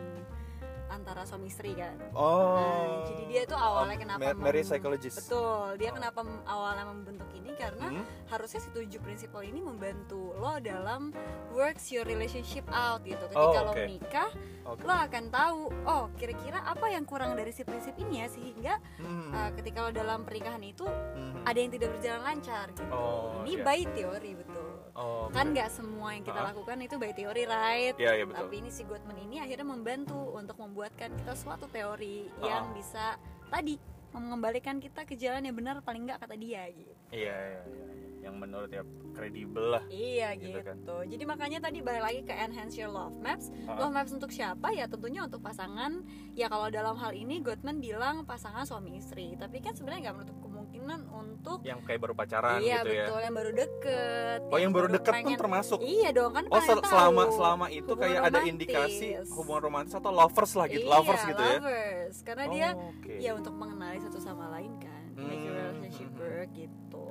antara 0.90 1.22
suami 1.22 1.46
istri 1.46 1.72
kan 1.72 1.94
oh 2.12 2.52
Nah, 2.52 3.06
jadi 3.06 3.22
dia 3.26 3.42
tuh 3.44 3.54
awalnya 3.54 3.96
Oh, 3.96 4.02
kenapa 4.02 4.28
marriage 4.34 4.66
psychologist 4.66 5.16
betul 5.20 5.78
dia 5.78 5.88
Oh. 5.88 5.94
kenapa 5.94 6.20
awalnya 6.44 6.84
membentuk 6.84 7.30
ini 7.32 7.50
karena 7.54 7.86
Hmm? 7.88 8.04
harusnya 8.26 8.58
si 8.58 8.68
tujuh 8.68 8.98
prinsipal 8.98 9.40
ini 9.40 9.58
membantu 9.58 10.34
lo 10.34 10.58
dalam 10.58 11.14
works 11.50 11.88
your 11.88 12.02
relationship 12.02 12.66
out 12.68 13.00
gitu 13.02 13.22
Oh, 13.28 13.50
ketika 13.50 13.60
lo 13.60 13.72
menikah 13.72 14.30
Oke. 14.66 14.82
lo 14.82 14.92
akan 14.92 15.24
tahu 15.28 15.60
oh 15.84 16.04
kira-kira 16.14 16.60
apa 16.60 16.86
yang 16.88 17.02
kurang 17.02 17.32
dari 17.32 17.50
si 17.50 17.62
prinsip 17.62 17.94
ini 17.96 18.20
ya 18.20 18.26
sehingga 18.26 18.74
Hmm. 18.96 19.30
uh, 19.30 19.50
ketika 19.52 19.80
lo 19.80 19.90
dalam 19.90 20.22
pernikahan 20.22 20.60
itu 20.60 20.84
Hmm. 20.84 21.42
ada 21.42 21.56
yang 21.56 21.70
tidak 21.70 21.90
berjalan 21.92 22.22
lancar 22.24 22.66
gitu 22.70 22.82
Oh, 22.90 23.40
ini 23.40 23.54
iya. 23.54 23.62
by 23.62 23.80
teori 23.88 24.32
betul 24.36 24.69
Oh, 25.00 25.26
kan 25.30 25.48
nggak 25.48 25.68
semua 25.68 26.12
yang 26.12 26.20
kita 26.20 26.36
Ah. 26.38 26.52
lakukan 26.52 26.76
itu 26.78 26.94
by 26.94 27.10
teori 27.10 27.44
right 27.44 27.96
iya, 27.96 28.20
betul. 28.20 28.36
tapi 28.38 28.54
ini 28.58 28.68
si 28.68 28.84
Gottman 28.84 29.16
ini 29.18 29.40
akhirnya 29.40 29.64
membantu 29.64 30.36
untuk 30.36 30.56
membuatkan 30.56 31.08
kita 31.14 31.32
suatu 31.32 31.64
teori 31.66 32.28
Ah. 32.36 32.44
yang 32.46 32.64
bisa 32.70 33.16
tadi 33.48 33.80
mengembalikan 34.10 34.76
kita 34.76 35.02
ke 35.02 35.14
jalan 35.14 35.40
yang 35.40 35.54
benar 35.54 35.80
paling 35.80 36.04
nggak 36.04 36.18
kata 36.18 36.34
dia 36.34 36.68
gitu 36.68 36.92
iya, 37.10 37.32
iya, 37.32 37.62
iya. 37.62 37.84
yang 38.20 38.36
menurut 38.36 38.68
ya 38.68 38.82
kredibel 39.10 39.72
lah 39.72 39.82
iya 39.88 40.34
Gitu 40.34 40.52
gitu, 40.52 40.60
kan. 40.60 40.76
jadi 41.06 41.24
makanya 41.24 41.58
tadi 41.62 41.80
balik 41.80 42.02
lagi 42.02 42.20
ke 42.22 42.34
enhance 42.34 42.74
your 42.74 42.90
love 42.90 43.14
maps 43.16 43.48
Ah. 43.64 43.78
love 43.78 43.90
maps 43.90 44.10
untuk 44.10 44.28
siapa 44.28 44.68
ya 44.70 44.84
tentunya 44.84 45.22
untuk 45.22 45.40
pasangan 45.40 46.02
ya 46.34 46.46
kalau 46.46 46.68
dalam 46.68 46.92
hal 46.94 47.14
ini 47.14 47.40
Gottman 47.40 47.78
bilang 47.78 48.22
pasangan 48.24 48.62
suami 48.62 48.98
istri 48.98 49.32
tapi 49.34 49.58
kan 49.58 49.72
sebenarnya 49.72 50.10
nggak 50.10 50.16
menutup 50.18 50.36
kemungkinan 50.80 51.00
untuk 51.12 51.58
yang 51.62 51.78
kayak 51.84 52.00
baru 52.00 52.14
pacaran 52.16 52.58
iya 52.58 52.80
gitu 52.80 52.88
ya 52.90 53.04
betul 53.06 53.20
yang 53.20 53.34
baru 53.36 53.50
deket 53.52 54.40
oh 54.42 54.58
yang 54.58 54.72
baru 54.72 54.88
deket 54.90 55.14
pun 55.20 55.32
termasuk 55.36 55.78
iya 55.82 56.08
dong 56.10 56.32
kan 56.32 56.44
Oh 56.46 56.56
pengen 56.56 56.66
sel- 56.66 56.80
tahu 56.80 56.90
selama 56.90 57.22
selama 57.30 57.66
itu 57.68 57.84
hubungan 57.84 58.00
kayak 58.02 58.18
ada 58.18 58.28
romantis. 58.30 58.50
indikasi 58.50 59.06
hubungan 59.30 59.62
romantis 59.62 59.94
atau 59.94 60.10
lovers 60.10 60.52
lah 60.54 60.66
gitu, 60.66 60.80
Iya, 60.80 60.90
lovers 60.90 61.22
gitu 61.22 61.42
ya. 61.42 61.54
lovers. 61.54 62.16
Karena 62.22 62.44
Oh, 62.44 62.50
dia 62.50 62.68
oke. 62.72 63.12
ya 63.18 63.30
untuk 63.34 63.54
mengenali 63.54 63.98
satu 64.00 64.18
sama 64.18 64.44
lain 64.50 64.72
kan, 64.78 65.02
make 65.14 65.38
your 65.38 65.52
Hmm, 65.52 65.60
relationship 65.76 66.08
hmm, 66.08 66.18
work 66.18 66.50
gitu. 66.54 67.08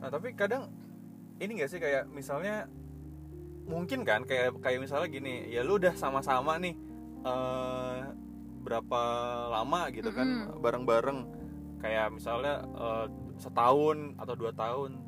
Nah 0.00 0.08
tapi 0.10 0.28
kadang 0.34 0.62
ini 1.36 1.50
gak 1.56 1.70
sih 1.70 1.78
kayak 1.78 2.04
misalnya 2.08 2.66
mungkin 3.64 4.02
kan 4.02 4.22
kayak 4.22 4.58
kayak 4.60 4.76
misalnya 4.78 5.08
gini 5.08 5.48
ya 5.48 5.64
lu 5.64 5.78
udah 5.78 5.94
sama-sama 5.94 6.58
nih 6.58 6.74
eh 7.24 8.00
berapa 8.60 9.00
lama 9.50 9.88
gitu 9.90 10.08
kan 10.08 10.24
Mm-mm. 10.24 10.60
bareng-bareng 10.60 11.18
kayak 11.82 12.14
misalnya 12.14 12.62
eh, 12.74 13.06
setahun 13.38 14.18
atau 14.18 14.34
dua 14.38 14.52
tahun 14.54 15.00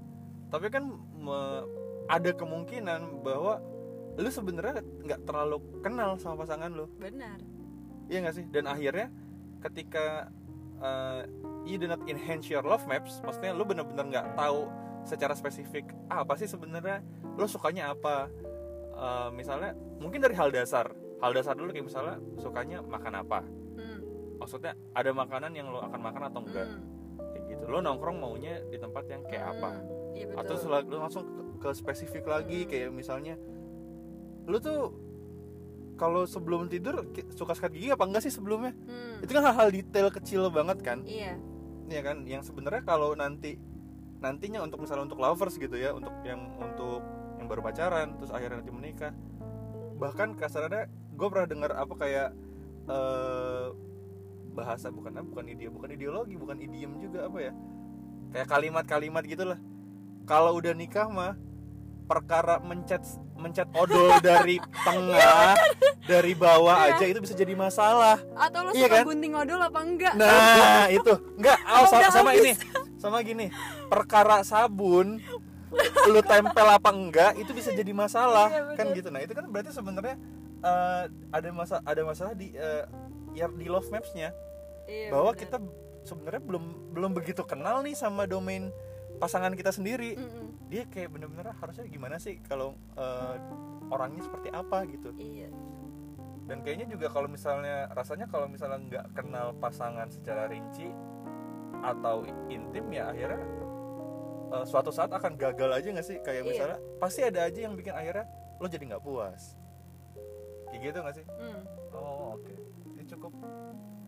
tapi 0.50 0.70
kan 0.70 0.94
me- 1.18 1.66
ada 2.06 2.30
kemungkinan 2.30 3.26
bahwa 3.26 3.58
lu 4.16 4.30
sebenarnya 4.30 4.80
nggak 4.80 5.20
terlalu 5.28 5.60
kenal 5.82 6.16
sama 6.16 6.46
pasangan 6.46 6.72
lu 6.72 6.88
Benar. 6.96 7.36
Iya 8.06 8.22
gak 8.22 8.34
sih? 8.38 8.44
Dan 8.46 8.70
akhirnya 8.70 9.10
ketika 9.66 10.30
uh, 10.78 11.26
you 11.66 11.74
do 11.76 11.90
not 11.90 11.98
enhance 12.06 12.46
your 12.46 12.62
love 12.62 12.86
maps, 12.86 13.18
maksudnya 13.26 13.50
lu 13.50 13.66
bener-bener 13.66 14.06
nggak 14.06 14.38
tahu 14.38 14.70
secara 15.02 15.34
spesifik 15.34 15.90
ah, 16.06 16.22
apa 16.22 16.38
sih 16.38 16.46
sebenarnya 16.46 17.02
lu 17.34 17.50
sukanya 17.50 17.92
apa? 17.92 18.30
Uh, 18.96 19.28
misalnya 19.34 19.76
mungkin 20.00 20.24
dari 20.24 20.32
hal 20.38 20.48
dasar, 20.54 20.88
hal 21.20 21.32
dasar 21.34 21.52
dulu 21.58 21.74
kayak 21.74 21.90
misalnya 21.90 22.16
sukanya 22.38 22.80
makan 22.80 23.14
apa? 23.20 23.42
Maksudnya 24.36 24.72
ada 24.92 25.10
makanan 25.10 25.52
yang 25.52 25.68
lu 25.68 25.78
akan 25.78 26.00
makan 26.00 26.22
atau 26.28 26.40
enggak? 26.42 26.68
hmm, 26.68 26.82
Kayak 27.32 27.42
gitu. 27.48 27.62
Lu 27.66 27.78
nongkrong 27.78 28.16
maunya 28.16 28.60
di 28.66 28.76
tempat 28.76 29.04
yang 29.06 29.22
kayak 29.24 29.56
apa? 29.56 29.70
hmm. 29.72 30.14
Iya 30.14 30.24
betul. 30.28 30.40
Atau 30.40 30.54
lu 30.86 30.96
langsung 30.96 31.24
ke, 31.26 31.42
ke 31.58 31.68
spesifik 31.72 32.24
lagi 32.24 32.64
Hmm. 32.64 32.70
kayak 32.70 32.90
misalnya 32.90 33.34
lu 34.46 34.56
tuh 34.56 34.94
kalau 35.96 36.22
sebelum 36.22 36.68
tidur 36.68 37.08
suka 37.32 37.56
sikat 37.56 37.72
gigi 37.72 37.88
apa 37.88 38.04
enggak 38.04 38.22
sih 38.22 38.30
sebelumnya? 38.30 38.76
Hmm. 38.84 39.24
itu 39.24 39.32
kan 39.32 39.42
hal-hal 39.42 39.72
detail 39.72 40.08
kecil 40.12 40.48
banget 40.48 40.78
kan 40.80 41.00
Iya. 41.02 41.40
Iya 41.86 42.00
kan 42.02 42.16
yang 42.26 42.44
sebenarnya 42.44 42.82
kalau 42.82 43.14
nanti 43.14 43.56
nantinya 44.16 44.60
untuk 44.60 44.80
misalnya 44.80 45.06
untuk 45.06 45.18
lovers 45.18 45.56
gitu 45.56 45.72
ya 45.72 45.92
untuk 45.92 46.12
yang 46.22 46.52
untuk 46.56 47.00
yang 47.36 47.46
baru 47.48 47.60
pacaran 47.60 48.16
terus 48.16 48.28
akhirnya 48.28 48.60
nanti 48.60 48.72
menikah 48.72 49.12
bahkan 49.96 50.32
kasarnya 50.32 50.88
gue 50.88 51.28
pernah 51.28 51.48
dengar 51.48 51.72
apa 51.72 51.94
kayak 51.96 52.28
eh 52.86 53.66
bahasa 54.56 54.88
bukan 54.88 55.20
bukan 55.28 55.44
ide 55.52 55.68
bukan 55.68 55.92
ideologi 55.92 56.40
bukan 56.40 56.56
idiom 56.56 56.96
juga 56.96 57.28
apa 57.28 57.38
ya 57.38 57.52
kayak 58.32 58.48
kalimat-kalimat 58.48 59.22
gitulah 59.28 59.60
kalau 60.24 60.56
udah 60.56 60.72
nikah 60.72 61.06
mah 61.12 61.36
perkara 62.06 62.62
mencet 62.62 63.02
mencet 63.36 63.68
odol 63.76 64.16
dari 64.26 64.56
tengah 64.82 65.54
dari 66.06 66.32
bawah 66.32 66.88
aja 66.88 67.04
itu 67.04 67.18
bisa 67.18 67.34
jadi 67.34 67.52
masalah 67.52 68.16
Atau 68.38 68.62
lo 68.64 68.70
Iya 68.72 68.86
suka 68.88 68.96
kan? 69.02 69.04
gunting 69.10 69.34
odol 69.34 69.58
apa 69.58 69.80
enggak? 69.82 70.14
Nah, 70.14 70.86
itu. 70.96 71.12
Enggak, 71.34 71.58
oh, 71.66 71.86
sama, 71.90 72.08
sama 72.14 72.30
ini. 72.38 72.54
Sama 73.02 73.18
gini. 73.26 73.50
Perkara 73.90 74.40
sabun 74.46 75.18
lu 76.08 76.20
tempel 76.22 76.64
apa 76.70 76.90
enggak 76.94 77.32
itu 77.36 77.50
bisa 77.52 77.74
jadi 77.74 77.90
masalah 77.90 78.48
Iya, 78.48 78.78
kan 78.78 78.86
gitu. 78.94 79.10
Nah, 79.10 79.20
itu 79.20 79.34
kan 79.34 79.44
berarti 79.50 79.74
sebenarnya 79.74 80.14
eh, 80.62 81.04
ada 81.10 81.48
masa 81.50 81.82
ada 81.82 82.02
masalah 82.06 82.32
di 82.38 82.54
eh, 82.54 82.86
ya 83.36 83.46
di 83.46 83.68
love 83.68 83.86
maps-nya 83.86 84.32
Iya, 84.86 85.10
bahwa 85.10 85.30
benar. 85.30 85.40
kita 85.42 85.56
sebenarnya 86.02 86.40
belum 86.40 86.64
belum 86.90 87.10
begitu 87.12 87.42
kenal 87.42 87.82
nih 87.82 87.92
sama 87.92 88.24
domain 88.24 88.70
pasangan 89.16 89.50
kita 89.50 89.68
sendiri. 89.68 90.14
Mm-mm. 90.14 90.46
Dia 90.66 90.86
kayak 90.86 91.10
bener-bener 91.10 91.50
harusnya 91.52 91.84
gimana 91.84 92.16
sih 92.16 92.38
kalau 92.40 92.72
eh, 92.94 93.36
orangnya 93.86 94.22
seperti 94.22 94.48
apa 94.48 94.82
gitu 94.86 95.10
Iya. 95.12 95.50
dan 96.44 96.62
kayaknya 96.62 96.86
juga 96.88 97.06
kalau 97.08 97.26
misalnya 97.26 97.90
rasanya 97.90 98.24
kalau 98.24 98.46
misalnya 98.46 98.78
nggak 98.80 99.06
kenal 99.12 99.50
pasangan 99.56 100.06
secara 100.06 100.46
rinci 100.46 100.86
atau 101.76 102.22
intim 102.46 102.86
ya 102.88 103.10
akhirnya 103.10 103.42
eh, 104.52 104.64
suatu 104.64 104.90
saat 104.90 105.10
akan 105.10 105.34
gagal 105.34 105.70
aja 105.72 105.88
nggak 105.88 106.06
sih 106.06 106.18
kayak 106.20 106.42
Iya. 106.42 106.48
misalnya 106.48 106.78
pasti 106.96 107.20
ada 107.20 107.42
aja 107.42 107.58
yang 107.60 107.74
bikin 107.74 107.90
akhirnya 107.92 108.26
lo 108.56 108.66
jadi 108.66 108.84
nggak 108.86 109.02
puas 109.02 109.58
kayak 110.66 110.80
gitu 110.84 110.98
nggak 111.00 111.16
sih 111.16 111.26
Hmm. 111.28 111.62
oh 111.92 112.38
oke 112.38 112.54
ini 112.88 112.95
cukup 113.06 113.32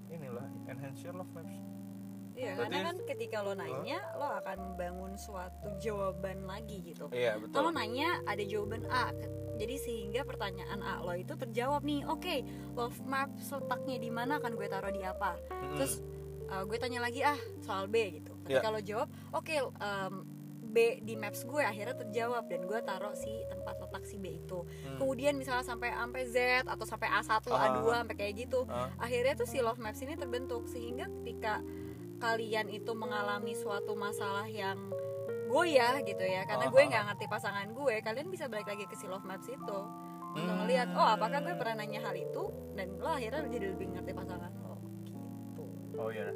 inilah 0.09 0.47
enhance 0.67 1.01
your 1.01 1.15
love 1.15 1.31
maps 1.33 1.55
Iya, 2.39 2.55
Berarti- 2.55 2.71
karena 2.71 2.79
kan 2.87 2.97
ketika 3.03 3.37
lo 3.43 3.53
nanya, 3.53 3.99
lo 4.15 4.31
akan 4.31 4.57
membangun 4.63 5.19
suatu 5.19 5.75
jawaban 5.77 6.47
lagi 6.47 6.87
gitu. 6.87 7.11
iya 7.11 7.35
Kalau 7.51 7.75
nanya 7.75 8.23
ada 8.23 8.39
jawaban 8.41 8.87
A, 8.87 9.11
jadi 9.59 9.75
sehingga 9.75 10.23
pertanyaan 10.23 10.79
A 10.79 11.03
lo 11.03 11.19
itu 11.19 11.35
terjawab 11.35 11.83
nih. 11.83 12.07
Oke, 12.07 12.47
love 12.79 12.95
map 13.03 13.35
letaknya 13.35 13.99
di 13.99 14.07
mana 14.07 14.39
akan 14.39 14.55
gue 14.55 14.71
taruh 14.71 14.95
di 14.95 15.03
apa? 15.03 15.35
Mm-mm. 15.51 15.75
Terus 15.75 15.99
uh, 16.47 16.63
gue 16.63 16.79
tanya 16.79 17.03
lagi 17.03 17.27
ah 17.27 17.35
soal 17.59 17.91
B 17.91 18.23
gitu. 18.23 18.31
Ketika 18.47 18.71
lo 18.71 18.79
jawab, 18.81 19.11
oke 19.35 19.59
em, 19.59 20.15
B 20.69 20.77
di 21.01 21.17
maps 21.17 21.43
gue 21.43 21.61
akhirnya 21.61 21.97
terjawab 21.97 22.45
dan 22.47 22.63
gue 22.63 22.81
taruh 22.81 23.13
si 23.13 23.33
tempat 23.49 23.75
letak 23.79 24.05
si 24.05 24.17
B 24.17 24.37
itu. 24.37 24.63
Hmm. 24.85 24.97
Kemudian 24.97 25.35
misalnya 25.35 25.65
sampai 25.65 25.91
sampai 25.91 26.23
Z 26.25 26.37
atau 26.65 26.85
sampai 26.85 27.09
A1, 27.11 27.41
Ah. 27.49 27.73
A2 27.73 27.81
sampai 27.97 28.15
kayak 28.15 28.35
gitu. 28.39 28.61
Ah. 28.67 28.93
Akhirnya 28.99 29.35
tuh 29.35 29.45
si 29.45 29.59
love 29.59 29.77
maps 29.77 29.99
ini 29.99 30.15
terbentuk 30.15 30.69
sehingga 30.69 31.09
ketika 31.21 31.65
kalian 32.19 32.69
itu 32.69 32.93
mengalami 32.93 33.53
suatu 33.53 33.95
masalah 33.95 34.45
yang 34.45 34.77
goyah 35.47 36.03
gitu 36.03 36.21
ya 36.21 36.45
karena 36.45 36.67
Ah, 36.67 36.71
gue 36.71 36.83
ah. 36.83 36.89
nggak 36.89 37.05
ngerti 37.09 37.27
pasangan 37.27 37.67
gue 37.73 37.95
kalian 37.99 38.29
bisa 38.29 38.47
balik 38.47 38.69
lagi 38.69 38.85
ke 38.85 38.95
si 38.95 39.09
love 39.09 39.25
maps 39.25 39.49
itu 39.49 39.79
untuk 40.29 40.45
Hmm. 40.45 40.61
ngelihat 40.61 40.93
oh 40.93 41.09
apakah 41.09 41.41
gue 41.41 41.57
pernah 41.57 41.81
nanya 41.81 42.05
hal 42.05 42.13
itu 42.13 42.53
dan 42.77 43.01
lo 43.01 43.09
akhirnya 43.09 43.49
jadi 43.49 43.73
lebih 43.73 43.97
ngerti 43.97 44.13
pasangan 44.13 44.53
lo 44.61 44.77
gitu 45.01 45.65
oh 45.97 46.13
iya 46.13 46.29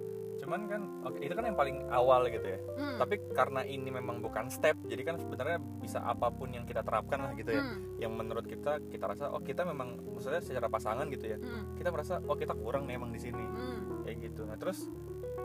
cuman 0.43 0.61
kan 0.67 0.83
oke 1.03 1.19
itu 1.19 1.31
kan 1.31 1.45
yang 1.45 1.55
paling 1.55 1.87
awal 1.89 2.27
gitu 2.27 2.43
ya 2.45 2.59
Hmm. 2.75 2.99
tapi 2.99 3.15
karena 3.31 3.63
ini 3.63 3.89
memang 3.89 4.19
bukan 4.19 4.47
step 4.47 4.75
jadi 4.83 5.03
kan 5.05 5.17
sebenarnya 5.17 5.57
bisa 5.79 6.03
apa 6.03 6.29
pun 6.29 6.51
yang 6.51 6.65
kita 6.65 6.83
terapkan 6.83 7.21
lah 7.21 7.33
gitu 7.33 7.51
ya 7.53 7.63
Hmm. 7.63 7.79
yang 7.97 8.13
menurut 8.13 8.43
kita 8.45 8.83
kita 8.85 9.07
rasa 9.07 9.31
oh 9.31 9.39
kita 9.39 9.63
memang 9.63 10.03
maksudnya 10.05 10.39
secara 10.39 10.67
pasangan 10.67 11.07
gitu 11.09 11.25
ya 11.27 11.39
Hmm. 11.39 11.73
kita 11.73 11.89
merasa 11.89 12.19
oh 12.21 12.35
kita 12.35 12.53
kurang 12.55 12.85
nih 12.85 12.97
emang 12.97 13.11
di 13.11 13.21
sini 13.21 13.39
Hmm. 13.41 14.03
kayak 14.03 14.17
gitu 14.21 14.43
nah 14.43 14.57
terus 14.57 14.91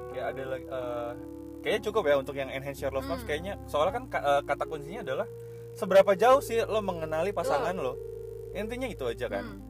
kayak 0.10 0.26
ada 0.28 0.42
eh, 0.58 1.12
kayaknya 1.60 1.82
cukup 1.84 2.04
ya 2.04 2.16
untuk 2.16 2.34
yang 2.34 2.50
enhance 2.50 2.80
your 2.80 2.90
love 2.90 3.06
maps 3.06 3.22
Hmm. 3.22 3.30
kayaknya 3.30 3.54
soalnya 3.64 3.94
kan 3.94 4.06
ka- 4.08 4.26
eh, 4.26 4.42
kata 4.44 4.64
kuncinya 4.66 5.02
adalah 5.04 5.28
seberapa 5.72 6.12
jauh 6.14 6.42
sih 6.42 6.58
lo 6.64 6.82
mengenali 6.82 7.30
pasangan 7.30 7.76
lo 7.76 7.94
intinya 8.52 8.86
itu 8.86 9.06
aja 9.06 9.30
kan 9.30 9.46
Hmm. 9.46 9.62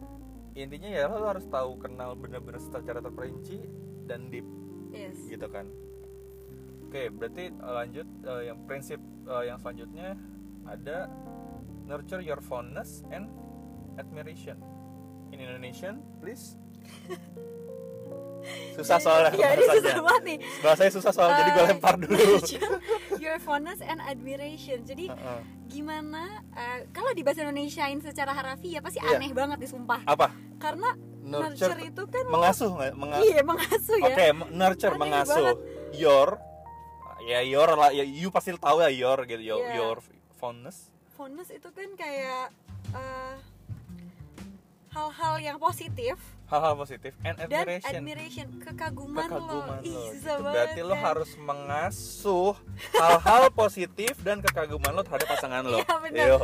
intinya 0.55 0.87
ya 0.87 1.05
lo 1.05 1.27
harus 1.27 1.43
tahu 1.45 1.75
kenal 1.77 2.15
bener-bener 2.15 2.57
secara 2.57 2.97
terperinci 2.97 3.59
dan 4.07 4.31
deep 4.31 4.47
yes. 4.93 5.17
Gitu 5.27 5.47
kan. 5.49 5.65
Oke 6.87 7.11
berarti 7.11 7.51
eh, 7.51 7.73
lanjut 7.73 8.07
eh, 8.23 8.41
yang 8.47 8.57
prinsip 8.63 8.99
eh, 9.27 9.43
yang 9.51 9.57
selanjutnya 9.59 10.15
ada 10.67 11.11
nurture 11.87 12.23
your 12.23 12.39
fondness 12.39 13.03
and 13.11 13.27
admiration. 13.99 14.55
In 15.35 15.43
Indonesian 15.43 15.99
please. 16.23 16.55
Susah 18.79 18.95
soalnya 19.01 19.33
ya 19.35 19.59
ini 19.59 19.65
susah 19.67 19.99
banget 19.99 20.23
nih. 20.23 20.37
Bahasanya 20.63 20.91
susah 20.93 21.11
soal 21.11 21.29
jadi 21.35 21.49
gue 21.51 21.65
lempar 21.67 21.95
dulu. 21.99 22.15
your 23.23 23.35
fondness 23.43 23.83
and 23.83 23.99
admiration. 23.99 24.85
Jadi 24.87 25.11
Heeh. 25.11 25.41
gimana 25.67 26.45
eh, 26.55 26.87
kalau 26.95 27.11
di 27.11 27.25
bahasa 27.27 27.43
Indonesiain 27.43 27.99
secara 27.99 28.31
harafiah 28.31 28.79
pasti 28.79 29.03
Iya. 29.03 29.19
aneh 29.19 29.35
banget 29.35 29.57
disumpah 29.67 29.99
apa? 30.07 30.31
Karena 30.61 30.95
nurture, 31.27 31.67
nurture 31.69 31.81
itu 31.85 32.03
kan 32.05 32.23
mengasuh 32.27 32.69
nggak 32.71 32.91
Menga- 32.93 33.21
iya 33.21 33.41
mengasuh 33.41 33.97
ya 33.97 34.07
Oke, 34.07 34.25
m- 34.31 34.49
nurture 34.51 34.89
Aneh 34.89 35.01
mengasuh 35.01 35.45
banget. 35.51 35.57
your 35.93 36.29
ya 37.21 37.39
your 37.43 37.69
lah 37.71 37.89
ya 37.89 38.01
you 38.01 38.29
pasti 38.29 38.55
tahu 38.55 38.79
ya 38.79 38.89
your 38.89 39.19
gitu 39.23 39.41
your, 39.41 39.59
Iya. 39.61 39.75
your 39.75 39.97
fondness. 40.35 40.87
fondness 41.13 41.49
itu 41.49 41.67
kan 41.69 41.89
kayak 41.93 42.53
eh, 42.93 43.35
hal-hal 44.89 45.35
yang 45.37 45.57
positif 45.57 46.15
Hal-hal 46.47 46.73
positif 46.75 47.11
and 47.21 47.35
dan 47.37 47.51
admiration. 47.51 47.91
admiration 47.93 48.47
kekaguman, 48.57 49.19
kekaguman 49.21 49.77
lo 49.77 49.83
Ih, 49.83 49.91
lo. 49.91 50.03
susah 50.09 50.33
Gitu. 50.33 50.45
Berarti 50.47 50.79
lo 50.81 50.93
kan? 50.93 51.03
harus 51.05 51.31
mengasuh 51.37 52.53
hal-hal 52.93 53.43
positif 53.51 54.13
dan 54.21 54.39
kekaguman 54.39 54.89
lo 54.89 55.03
terhadap 55.03 55.27
pasangan 55.27 55.63
lo. 55.63 55.79
Iya, 55.81 55.95
benar. 55.99 56.27
Yo. 56.29 56.37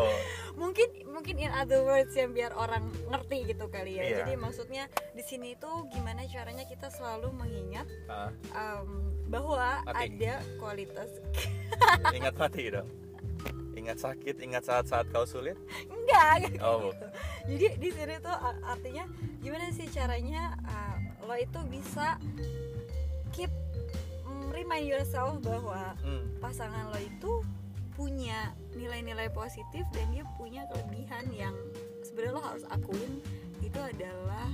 mungkin 0.54 0.86
mungkin 1.08 1.36
in 1.40 1.50
other 1.52 1.82
words 1.82 2.12
yang 2.12 2.30
biar 2.30 2.54
orang 2.54 2.84
ngerti 3.08 3.48
gitu 3.48 3.66
kali 3.68 3.96
ya 3.96 4.04
Iya. 4.04 4.18
jadi 4.22 4.34
maksudnya 4.36 4.84
di 5.10 5.22
sini 5.22 5.56
tuh 5.56 5.90
gimana 5.90 6.22
caranya 6.26 6.62
kita 6.64 6.88
selalu 6.90 7.32
mengingat 7.32 7.88
Ah, 8.06 8.30
em, 8.54 8.90
bahwa 9.26 9.82
Mati. 9.84 10.14
ada 10.14 10.34
kualitas 10.60 11.10
ingat 12.12 12.36
mati 12.36 12.70
dong. 12.70 12.86
Ingat 13.74 13.98
sakit, 14.00 14.40
ingat 14.40 14.64
saat-saat 14.64 15.10
kau 15.10 15.26
sulit. 15.26 15.58
enggak 15.86 16.46
kayak 16.46 16.62
Oh, 16.62 16.90
gitu 16.90 17.08
jadi 17.46 17.68
di 17.76 17.90
sini 17.90 18.16
tuh 18.18 18.36
artinya 18.62 19.04
gimana 19.40 19.68
sih 19.70 19.88
caranya 19.88 20.56
uh, 20.64 20.96
lo 21.22 21.34
itu 21.34 21.60
bisa 21.66 22.16
keep 23.32 23.52
mm, 24.24 24.52
remind 24.52 24.86
yourself 24.86 25.40
bahwa 25.42 25.96
Hmm. 26.00 26.28
pasangan 26.38 26.88
lo 26.88 27.00
itu 27.00 27.32
punya 27.94 28.52
nilai-nilai 28.72 29.30
positif 29.30 29.84
dan 29.90 30.06
dia 30.10 30.26
punya 30.34 30.66
kelebihan 30.68 31.24
yang 31.30 31.56
sebenarnya 32.02 32.34
lo 32.34 32.42
harus 32.42 32.66
akuin 32.68 33.22
itu 33.60 33.80
adalah 33.80 34.50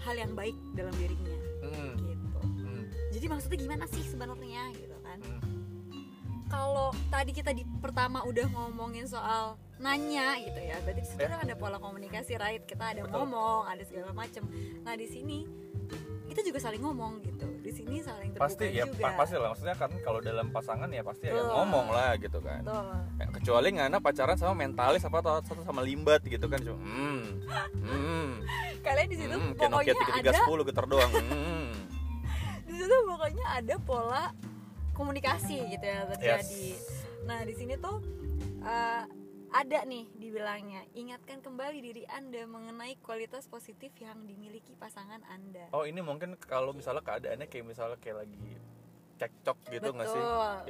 hal 0.00 0.14
yang 0.14 0.32
baik 0.32 0.54
dalam 0.72 0.92
dirinya 0.94 1.36
Hmm. 1.62 1.94
gitu 2.00 2.40
Hmm. 2.42 2.82
jadi 3.10 3.26
maksudnya 3.28 3.58
gimana 3.60 3.84
sih 3.86 4.02
sebenarnya 4.02 4.70
gitu 4.72 4.96
kan 5.00 5.18
Hmm. 5.20 5.40
Kalau 6.52 6.92
tadi 7.08 7.32
kita 7.32 7.50
di 7.50 7.64
pertama 7.80 8.20
udah 8.22 8.44
ngomongin 8.46 9.08
soal 9.08 9.56
nanya 9.78 10.36
gitu 10.38 10.60
ya 10.60 10.76
berarti 10.78 11.00
di 11.00 11.08
situ 11.08 11.18
Ya. 11.18 11.32
kan 11.32 11.40
ada 11.40 11.54
pola 11.56 11.78
komunikasi 11.78 12.36
right 12.36 12.62
kita 12.62 12.92
ada 12.92 13.02
Betul. 13.02 13.24
ngomong 13.24 13.64
ada 13.64 13.82
segala 13.82 14.12
macem 14.12 14.44
nah 14.82 14.92
di 14.92 15.06
sini 15.06 15.48
kita 16.24 16.40
juga 16.42 16.60
saling 16.60 16.80
ngomong 16.80 17.20
gitu 17.20 17.44
di 17.60 17.68
sini 17.70 18.00
saling 18.00 18.32
terbuka 18.32 18.46
Pasti 18.46 18.64
ya 18.70 18.84
juga 18.86 19.00
pa- 19.02 19.16
pasti 19.18 19.34
lah 19.34 19.48
maksudnya 19.48 19.74
kan 19.74 19.90
kalau 20.00 20.20
dalam 20.20 20.48
pasangan 20.48 20.88
ya 20.88 21.02
pasti 21.02 21.28
Betul. 21.28 21.44
ngomong 21.46 21.86
lah 21.88 22.16
gitu 22.16 22.38
kan. 22.38 22.60
Betul. 22.62 22.88
Ya, 23.14 23.26
kecuali 23.30 23.68
ngana 23.70 23.96
pacaran 23.98 24.36
sama 24.36 24.54
mentalis 24.56 25.02
apa 25.02 25.16
atau 25.18 25.40
satu 25.42 25.60
sama 25.60 25.80
limbat 25.80 26.20
gitu 26.22 26.46
kan 26.46 26.56
cuma 26.58 26.78
hmm 26.78 27.20
hmm 27.82 28.28
kalian 28.80 29.08
di 29.08 29.16
situ 29.18 29.34
hmm 29.34 29.52
pokoknya 29.54 29.92
tiga 29.94 30.12
tiga 30.14 30.20
ada 30.22 30.32
sepuluh 30.34 30.64
getar 30.64 30.86
doang 30.86 31.10
hmm 31.10 31.68
di 32.66 32.74
situ 32.74 32.96
pokoknya 33.04 33.44
ada 33.52 33.74
pola 33.78 34.24
komunikasi 34.92 35.56
gitu 35.72 35.84
ya 35.84 36.04
terjadi. 36.16 36.66
Nah 37.24 37.40
di 37.44 37.54
sini 37.56 37.74
tuh 37.76 37.98
eh, 38.62 39.04
ada 39.52 39.84
nih 39.84 40.08
dibilangnya 40.16 40.88
ingatkan 40.96 41.44
kembali 41.44 41.78
diri 41.84 42.04
anda 42.08 42.48
mengenai 42.48 42.96
kualitas 43.04 43.44
positif 43.44 43.92
yang 44.00 44.24
dimiliki 44.24 44.72
pasangan 44.80 45.20
anda. 45.28 45.68
oh 45.76 45.84
ini 45.84 46.00
mungkin 46.00 46.40
kalau 46.40 46.72
misalnya 46.72 47.04
keadaannya 47.04 47.46
kayak 47.52 47.66
misalnya 47.68 48.00
kayak 48.00 48.24
lagi 48.24 48.56
cekcok 49.20 49.58
gitu 49.68 49.88
nggak 49.92 50.08
sih 50.08 50.22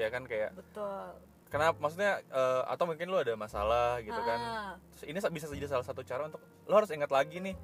ya 0.03 0.09
kan 0.11 0.27
kayak 0.27 0.51
Betul. 0.59 1.15
kenapa 1.47 1.79
maksudnya 1.79 2.27
eh, 2.27 2.63
atau 2.67 2.85
mungkin 2.91 3.07
lu 3.07 3.23
ada 3.23 3.39
masalah 3.39 4.03
gitu 4.03 4.19
kan 4.19 4.39
Ah, 4.43 4.73
Terus 4.99 5.05
ini 5.07 5.19
bisa 5.31 5.47
jadi 5.55 5.69
salah 5.71 5.87
satu 5.87 6.03
cara 6.03 6.27
untuk 6.27 6.43
lo 6.67 6.75
harus 6.75 6.91
ingat 6.91 7.15
lagi 7.15 7.39
nih 7.39 7.55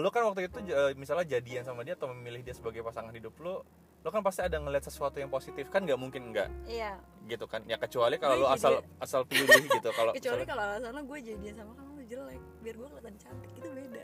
lo 0.00 0.08
kan 0.08 0.24
waktu 0.24 0.48
itu 0.48 0.64
eh, 0.64 0.96
misalnya 0.96 1.28
jadian 1.28 1.60
sama 1.60 1.84
dia 1.84 1.92
atau 1.92 2.08
memilih 2.08 2.40
dia 2.40 2.56
sebagai 2.56 2.80
pasangan 2.80 3.12
hidup 3.12 3.36
lo 3.44 3.68
lo 4.04 4.12
kan 4.12 4.20
pasti 4.20 4.44
ada 4.44 4.60
ngeliat 4.60 4.84
sesuatu 4.84 5.16
yang 5.16 5.32
positif 5.32 5.72
kan 5.72 5.80
nggak 5.80 5.96
mungkin 5.96 6.28
nggak 6.28 6.68
iya. 6.68 7.00
gitu 7.24 7.48
kan 7.48 7.64
ya 7.64 7.80
kecuali 7.80 8.20
kalau 8.20 8.44
lo 8.44 8.46
asal 8.52 8.84
asal 9.00 9.24
pilih 9.24 9.64
gitu 9.64 9.88
kalau 9.96 10.12
Kecuali 10.20 10.44
kalau 10.44 10.60
alasannya 10.60 11.02
gue 11.08 11.18
jadian 11.24 11.54
sama 11.56 11.72
kamu 11.72 11.90
jelek, 12.04 12.42
biar 12.60 12.74
gue 12.76 12.88
kelihatan 12.92 13.14
cantik 13.16 13.50
itu 13.56 13.68
beda. 13.72 14.02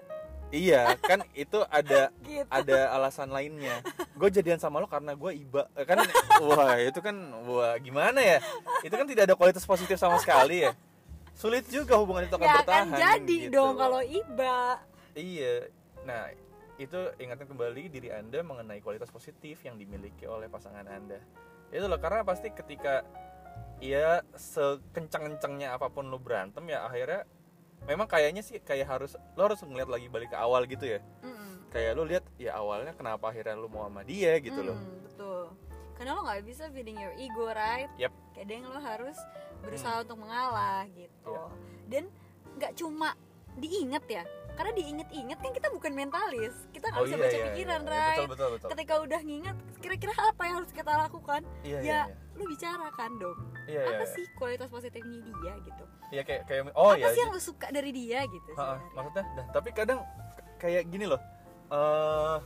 iya 0.56 0.82
kan 1.04 1.20
itu 1.36 1.58
ada 1.68 2.08
Gitu. 2.24 2.48
ada 2.48 2.78
alasan 2.96 3.28
lainnya 3.28 3.84
gue 4.16 4.28
jadian 4.32 4.56
sama 4.56 4.80
lo 4.80 4.88
karena 4.88 5.12
gue 5.12 5.30
iba 5.36 5.68
eh, 5.76 5.84
kan 5.84 6.00
wah 6.40 6.80
itu 6.80 6.98
kan 7.04 7.16
wah 7.44 7.76
gimana 7.76 8.18
ya 8.24 8.38
itu 8.80 8.94
kan 8.96 9.04
tidak 9.04 9.28
ada 9.28 9.36
kualitas 9.36 9.68
positif 9.68 10.00
sama 10.00 10.16
sekali 10.16 10.64
ya 10.64 10.72
sulit 11.36 11.64
juga 11.72 11.96
hubungan 12.00 12.24
itu 12.24 12.34
akan 12.36 12.48
Gak 12.48 12.56
bertahan 12.64 12.86
akan 12.88 13.00
jadi 13.00 13.36
gitu. 13.48 13.54
dong 13.56 13.72
kalau 13.80 14.00
iba. 14.04 14.56
Iya. 15.16 15.54
Nah, 16.04 16.22
itu 16.80 16.96
ingatkan 17.20 17.44
kembali 17.44 17.92
diri 17.92 18.08
Anda 18.08 18.40
mengenai 18.40 18.80
kualitas 18.80 19.12
positif 19.12 19.60
yang 19.68 19.76
dimiliki 19.76 20.24
oleh 20.24 20.48
pasangan 20.48 20.88
Anda. 20.88 21.20
Itu 21.68 21.84
loh 21.84 22.00
karena 22.00 22.24
pasti 22.24 22.48
ketika 22.48 23.04
ya 23.84 24.24
sekencang-kencangnya 24.32 25.76
apa 25.76 25.92
pun 25.92 26.08
lo 26.08 26.16
berantem 26.16 26.64
ya 26.68 26.84
akhirnya 26.84 27.28
memang 27.84 28.08
kayaknya 28.08 28.40
sih 28.44 28.60
kayak 28.60 28.88
harus 28.88 29.16
lo 29.36 29.48
harus 29.48 29.60
ngeliat 29.60 29.88
lagi 29.88 30.08
balik 30.08 30.32
ke 30.32 30.38
awal 30.40 30.64
gitu 30.64 30.88
ya. 30.88 31.04
Mm-mm. 31.20 31.68
Kayak 31.68 31.92
lo 32.00 32.02
lihat 32.08 32.24
ya 32.40 32.56
awalnya 32.56 32.96
kenapa 32.96 33.28
akhirnya 33.28 33.60
lo 33.60 33.68
mau 33.68 33.84
sama 33.84 34.00
dia 34.00 34.40
gitu 34.40 34.64
loh. 34.64 34.76
Mm, 34.76 34.96
betul. 35.04 35.44
Karena 36.00 36.16
lo 36.16 36.24
nggak 36.24 36.42
bisa 36.48 36.64
feeding 36.72 36.96
your 36.96 37.12
ego, 37.20 37.52
right? 37.52 37.92
Yep. 38.00 38.12
Kadang 38.32 38.72
lo 38.72 38.80
harus 38.80 39.20
berusaha 39.60 40.00
untuk 40.00 40.16
mengalah 40.16 40.88
gitu. 40.96 41.28
Iya. 41.28 41.44
Dan 41.92 42.04
nggak 42.56 42.72
cuma 42.80 43.12
diinget 43.60 44.04
ya. 44.08 44.24
Karena 44.56 44.72
diinget-inget 44.76 45.38
kan 45.40 45.50
kita 45.52 45.68
bukan 45.72 45.92
mentalis. 45.94 46.54
Kita 46.70 46.86
nggak 46.90 47.00
Oh 47.00 47.06
bisa 47.06 47.16
iya 47.16 47.22
baca 47.22 47.36
iya. 47.36 47.44
pikiran, 47.52 47.80
iya. 47.80 47.90
right? 47.90 48.18
Betul 48.18 48.28
betul 48.30 48.48
betul. 48.56 48.68
Ketika 48.74 48.94
udah 49.02 49.20
nginget, 49.24 49.56
kira-kira 49.80 50.12
apa 50.18 50.42
yang 50.46 50.54
harus 50.62 50.72
kita 50.72 50.92
lakukan? 50.92 51.40
Iya 51.64 51.78
ya, 51.80 51.82
iya. 51.82 52.00
lo 52.36 52.44
bicarakan 52.48 53.10
dong. 53.20 53.38
Iya 53.68 53.80
iya. 53.86 53.90
apa 53.94 54.04
sih 54.08 54.24
kualitas 54.34 54.68
positifnya 54.68 55.18
dia 55.22 55.54
gitu? 55.62 55.84
Iya 56.10 56.22
kayak 56.26 56.42
kayak 56.50 56.62
oh 56.74 56.90
apa 56.92 56.98
iya. 56.98 57.14
sih 57.14 57.20
yang 57.22 57.30
lo 57.30 57.40
suka 57.40 57.66
dari 57.70 57.90
dia 57.94 58.26
gitu? 58.26 58.50
Sebenarnya? 58.50 58.88
maksudnya 58.96 59.24
dah, 59.38 59.46
tapi 59.54 59.68
kadang 59.70 60.00
kayak 60.60 60.84
gini 60.92 61.08
loh 61.08 61.20
eh 61.70 62.36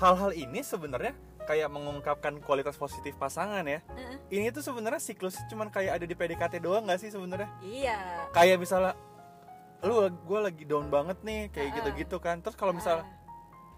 hal-hal 0.00 0.30
ini 0.34 0.60
sebenarnya 0.64 1.14
kayak 1.44 1.68
mengungkapkan 1.72 2.44
kualitas 2.44 2.76
positif 2.76 3.16
pasangan 3.16 3.64
ya 3.64 3.80
Heeh. 3.80 4.16
ini 4.36 4.52
tuh 4.52 4.60
sebenarnya 4.60 5.00
siklus 5.00 5.36
cuman 5.48 5.72
kayak 5.72 6.00
ada 6.00 6.04
di 6.04 6.12
PDKT 6.12 6.60
doang 6.60 6.84
nggak 6.84 7.00
sih 7.00 7.08
sebenarnya 7.08 7.48
Iya. 7.64 8.28
kayak 8.36 8.60
misalnya 8.60 8.92
lu 9.80 9.94
gue 10.08 10.38
lagi 10.40 10.64
down 10.64 10.88
banget 10.88 11.18
nih 11.22 11.48
kayak 11.48 11.68
Ah. 11.68 11.74
gitu-gitu 11.78 12.16
kan 12.18 12.36
terus 12.38 12.54
kalau 12.54 12.72
misal 12.72 13.00
Ah. 13.00 13.06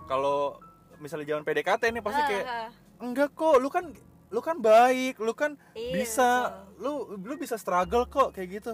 kalau 0.06 0.56
misalnya 0.96 1.26
zaman 1.28 1.44
PDKT 1.44 1.82
nih 1.90 2.00
pasti 2.00 2.20
Ah, 2.20 2.26
kayak 2.26 2.44
ah. 2.46 2.68
enggak 2.98 3.30
kok 3.32 3.56
lu 3.56 3.68
kan 3.68 3.92
lu 4.30 4.40
kan 4.40 4.56
baik 4.56 5.18
lu 5.18 5.32
kan 5.32 5.58
Iya, 5.72 5.92
bisa 5.92 6.28
lu 6.76 7.16
lu 7.16 7.34
bisa 7.34 7.56
struggle 7.56 8.06
kok 8.06 8.32
kayak 8.32 8.62
gitu 8.62 8.72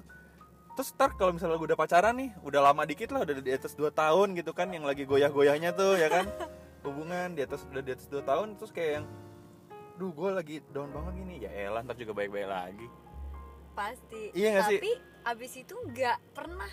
terus 0.76 0.92
ntar 0.92 1.16
kalau 1.16 1.32
misalnya 1.32 1.56
gue 1.56 1.72
udah 1.72 1.80
pacaran 1.80 2.14
nih 2.14 2.30
udah 2.44 2.60
lama 2.60 2.84
dikit 2.84 3.08
lah 3.08 3.24
udah 3.24 3.40
di 3.40 3.48
atas 3.48 3.72
2 3.72 3.88
tahun 3.90 4.36
gitu 4.36 4.52
kan 4.52 4.68
yang 4.68 4.84
lagi 4.84 5.02
goyah-goyahnya 5.02 5.72
tuh 5.72 5.96
ya 5.96 6.06
kan 6.06 6.28
hubungan 6.84 7.32
di 7.32 7.40
atas 7.40 7.64
udah 7.66 7.80
di 7.80 7.90
atas 7.90 8.06
2 8.06 8.20
tahun 8.20 8.54
terus 8.54 8.70
kayak 8.70 9.00
yang 9.00 9.06
duh 9.96 10.12
gue 10.12 10.30
lagi 10.30 10.56
down 10.70 10.92
banget 10.92 11.12
gini 11.16 11.34
ya 11.40 11.50
elah 11.50 11.80
ntar 11.80 11.96
juga 11.96 12.12
baik-baik 12.12 12.44
lagi 12.46 12.86
pasti. 13.76 14.22
Iya 14.32 14.64
sih? 14.66 14.80
tapi 14.80 14.92
abis 15.26 15.52
itu 15.58 15.74
nggak 15.74 16.18
pernah 16.32 16.70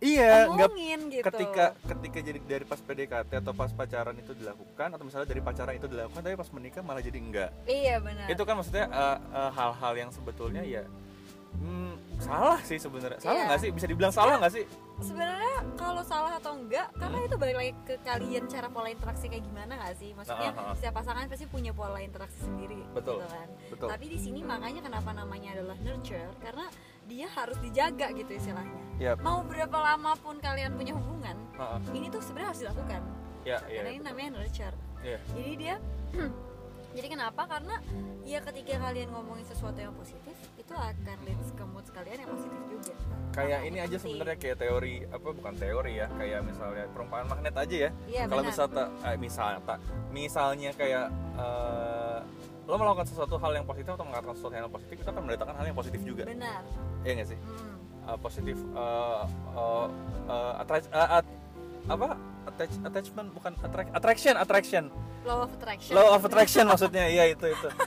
iya 0.00 0.48
nggak 0.48 0.70
gitu. 1.08 1.24
ketika 1.28 1.64
ketika 1.88 2.18
jadi 2.24 2.38
dari 2.44 2.64
pas 2.64 2.80
PDKT 2.80 3.30
atau 3.40 3.52
pas 3.52 3.72
pacaran 3.72 4.16
itu 4.16 4.32
dilakukan 4.32 4.88
atau 4.96 5.04
misalnya 5.04 5.28
dari 5.28 5.40
pacaran 5.44 5.76
itu 5.76 5.88
dilakukan 5.88 6.20
tapi 6.20 6.36
pas 6.36 6.50
menikah 6.52 6.82
malah 6.84 7.04
jadi 7.04 7.18
enggak 7.20 7.50
iya 7.68 7.96
benar. 8.00 8.28
Itu 8.28 8.42
kan 8.48 8.60
maksudnya 8.60 8.86
eh, 8.88 9.18
eh, 9.20 9.50
hal-hal 9.56 9.92
yang 9.96 10.10
sebetulnya 10.12 10.64
ya 10.64 10.84
hmm, 11.60 11.89
salah 12.20 12.60
sih 12.62 12.78
sebenarnya. 12.78 13.18
Salah 13.18 13.40
Iya. 13.40 13.48
nggak 13.48 13.60
sih? 13.64 13.70
Bisa 13.72 13.86
dibilang 13.88 14.12
salah 14.12 14.34
nggak 14.38 14.52
sih? 14.52 14.64
Sebenarnya 15.00 15.56
kalau 15.80 16.02
salah 16.04 16.32
atau 16.36 16.52
enggak 16.60 16.92
karena 16.92 17.18
itu 17.24 17.36
balik 17.40 17.56
lagi 17.56 17.72
ke 17.88 17.94
kalian 18.04 18.44
cara 18.46 18.68
pola 18.68 18.88
interaksi 18.92 19.26
kayak 19.32 19.44
gimana 19.48 19.72
nggak 19.80 19.94
sih? 19.96 20.10
Maksudnya 20.12 20.50
ah. 20.52 20.76
setiap 20.76 20.94
pasangan 21.00 21.24
pasti 21.26 21.46
punya 21.48 21.72
pola 21.72 21.98
interaksi 22.04 22.38
sendiri 22.44 22.84
Betul. 22.92 23.24
gitu 23.24 23.26
kan. 23.32 23.48
Betul. 23.72 23.88
Tapi 23.88 24.04
di 24.12 24.18
sini 24.20 24.40
makanya 24.44 24.80
kenapa 24.84 25.10
namanya 25.16 25.56
adalah 25.56 25.76
nurture 25.80 26.32
karena 26.44 26.66
dia 27.08 27.26
harus 27.32 27.58
dijaga 27.64 28.06
gitu 28.12 28.32
istilahnya. 28.36 28.82
Ya 29.00 29.16
mau 29.18 29.40
berapa 29.42 29.72
lama 29.72 30.12
pun 30.20 30.36
kalian 30.38 30.76
punya 30.76 30.92
hubungan 30.92 31.36
ah. 31.56 31.80
ini 31.96 32.12
tuh 32.12 32.20
sebenarnya 32.20 32.48
harus 32.52 32.62
dilakukan. 32.68 33.00
Ya 33.48 33.56
ya 33.72 33.80
karena 33.80 33.90
ini 33.96 34.00
betul. 34.04 34.08
namanya 34.12 34.30
nurture. 34.36 34.76
Iya. 35.00 35.16
jadi 35.32 35.52
dia 35.56 35.74
jadi 36.96 37.06
kenapa? 37.08 37.42
Karena 37.48 37.80
ya 38.28 38.38
ketika 38.44 38.76
kalian 38.76 39.08
ngomongin 39.16 39.48
sesuatu 39.48 39.80
yang 39.80 39.96
positif 39.96 40.36
itu 40.70 40.78
akan 40.78 41.18
leads 41.26 41.50
ke 41.50 41.64
mood 41.66 41.86
kalian 41.90 42.18
yang 42.22 42.30
positif 42.30 42.60
juga. 42.70 42.92
Kayak 43.30 43.60
ini 43.66 43.78
aja 43.80 43.96
sebenarnya 43.98 44.36
kayak 44.38 44.56
teori 44.58 44.94
apa 45.02 45.28
bukan 45.28 45.54
teori 45.58 45.92
ya 45.98 46.06
kayak 46.14 46.40
misalnya 46.46 46.84
perumpamaan 46.94 47.26
magnet 47.26 47.54
aja 47.58 47.76
ya. 47.76 47.90
Iya 48.06 48.22
kalau 48.30 48.42
benar. 48.42 48.50
misal 48.54 48.66
ta- 48.70 48.90
eh, 49.02 49.16
misal 49.18 49.50
ta- 49.66 49.82
misalnya 50.14 50.70
kayak 50.72 51.06
eh, 51.34 52.18
lo 52.70 52.74
melakukan 52.78 53.02
sesuatu 53.02 53.34
hal 53.34 53.50
yang 53.52 53.66
positif 53.66 53.90
atau 53.90 54.06
mengatakan 54.06 54.34
sesuatu 54.38 54.54
yang 54.54 54.70
positif 54.70 54.96
itu 54.96 55.08
akan 55.10 55.22
mendatangkan 55.26 55.56
hal 55.58 55.66
yang 55.66 55.74
positif 55.74 56.00
juga. 56.06 56.22
Benar. 56.22 56.62
Iya 57.02 57.12
nggak 57.18 57.28
sih? 57.28 57.38
Hmm. 57.40 57.76
Eh, 58.06 58.18
positif 58.22 58.56
eh, 58.62 59.22
eh, 59.52 59.86
eh, 60.30 60.52
attra- 60.54 60.86
eh, 60.88 61.08
at- 61.18 61.34
apa? 61.90 62.08
Attach 62.40 62.72
attachment 62.80 63.28
bukan 63.34 63.52
attract 63.58 63.90
attraction 63.90 64.34
attraction. 64.38 64.84
Law 65.26 65.42
of 65.42 65.50
attraction. 65.52 65.92
Law 65.92 66.14
of 66.14 66.22
attraction 66.22 66.64
maksudnya 66.64 67.10
iya 67.10 67.26
itu 67.26 67.46
itu 67.46 67.68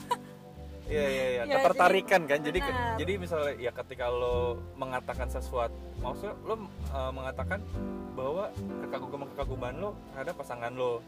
iya 0.94 1.06
iya 1.10 1.26
iya. 1.26 1.42
Ya, 1.42 1.54
ketertarikan 1.58 2.20
kan? 2.30 2.38
Jadi 2.38 2.58
benar. 2.62 2.94
jadi 2.96 3.12
misalnya 3.18 3.52
ya 3.58 3.72
ketika 3.74 4.06
lo 4.06 4.62
mengatakan 4.78 5.26
sesuatu 5.26 5.74
maksudnya 5.98 6.34
lo 6.46 6.54
uh, 6.94 7.10
mengatakan 7.10 7.58
bahwa 8.14 8.46
kekaguman 8.86 9.26
kekaguman 9.34 9.74
lo 9.82 9.90
terhadap 10.14 10.34
pasangan 10.38 10.72
lo. 10.72 11.02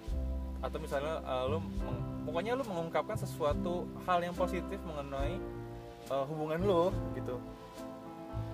Atau 0.64 0.78
misalnya 0.82 1.22
uh, 1.22 1.44
lo 1.46 1.62
meng- 1.62 2.04
pokoknya 2.26 2.52
lo 2.58 2.64
mengungkapkan 2.66 3.14
sesuatu 3.14 3.86
hal 4.02 4.18
yang 4.24 4.34
positif 4.34 4.82
mengenai 4.82 5.38
uh, 6.10 6.24
hubungan 6.26 6.60
lo 6.66 6.84
gitu. 7.14 7.38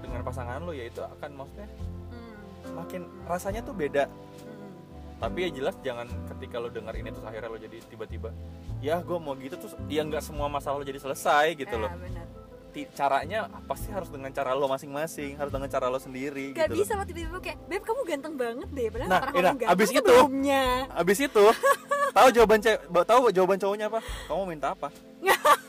Dengan 0.05 0.21
pasangan 0.21 0.61
lo 0.61 0.77
ya 0.77 0.85
itu 0.87 1.01
akan 1.01 1.31
maksudnya 1.41 1.69
Hmm, 2.63 2.79
makin 2.79 3.03
rasanya 3.27 3.61
tuh 3.67 3.75
beda. 3.75 4.07
Tapi 5.23 5.39
ya 5.41 5.51
jelas 5.53 5.79
jangan 5.81 6.11
ketika 6.27 6.59
lo 6.59 6.67
dengar 6.67 6.91
ini 6.93 7.09
terus 7.09 7.23
akhirnya 7.23 7.47
lo 7.47 7.57
jadi 7.57 7.79
tiba-tiba 7.85 8.35
ya 8.81 8.99
gue 8.99 9.15
mau 9.17 9.33
gitu 9.35 9.55
terus 9.55 9.79
ya 9.87 10.03
nggak 10.03 10.19
semua 10.21 10.51
masalah 10.51 10.77
lo 10.77 10.85
jadi 10.85 10.99
selesai 10.99 11.55
gitu 11.55 11.79
loh. 11.79 11.87
Ya, 11.87 11.95
benar. 11.97 12.27
Ti- 12.69 12.89
caranya 12.91 13.41
pasti 13.63 13.89
harus 13.89 14.09
dengan 14.09 14.29
cara 14.29 14.51
lo 14.51 14.65
masing-masing 14.67 15.37
harus 15.37 15.53
dengan 15.53 15.69
cara 15.69 15.87
lo 15.87 16.01
sendiri 16.01 16.51
Gak 16.51 16.67
gitu 16.67 16.83
bisa 16.83 16.97
lo 16.97 17.05
tiba-tiba 17.05 17.37
kayak 17.39 17.59
Beb 17.69 17.83
kamu 17.83 18.01
ganteng 18.03 18.35
banget 18.35 18.69
deh 18.73 18.87
Padahal 18.89 19.07
Nah, 19.07 19.21
orang 19.21 19.31
iya, 19.31 19.41
orang 19.43 19.57
ganteng 19.57 19.73
abis 19.77 19.89
itu- 19.89 19.99
sebelumnya. 20.01 20.63
loh 20.83 20.99
abis 20.99 21.19
itu 21.21 21.45
tahu 22.11 22.29
jawaban 22.31 22.59
cewek 22.59 22.81
tahu 23.05 23.23
jawaban 23.31 23.59
cowoknya 23.59 23.87
apa? 23.87 24.01
Kamu 24.27 24.43
minta 24.45 24.69
apa 24.73 24.89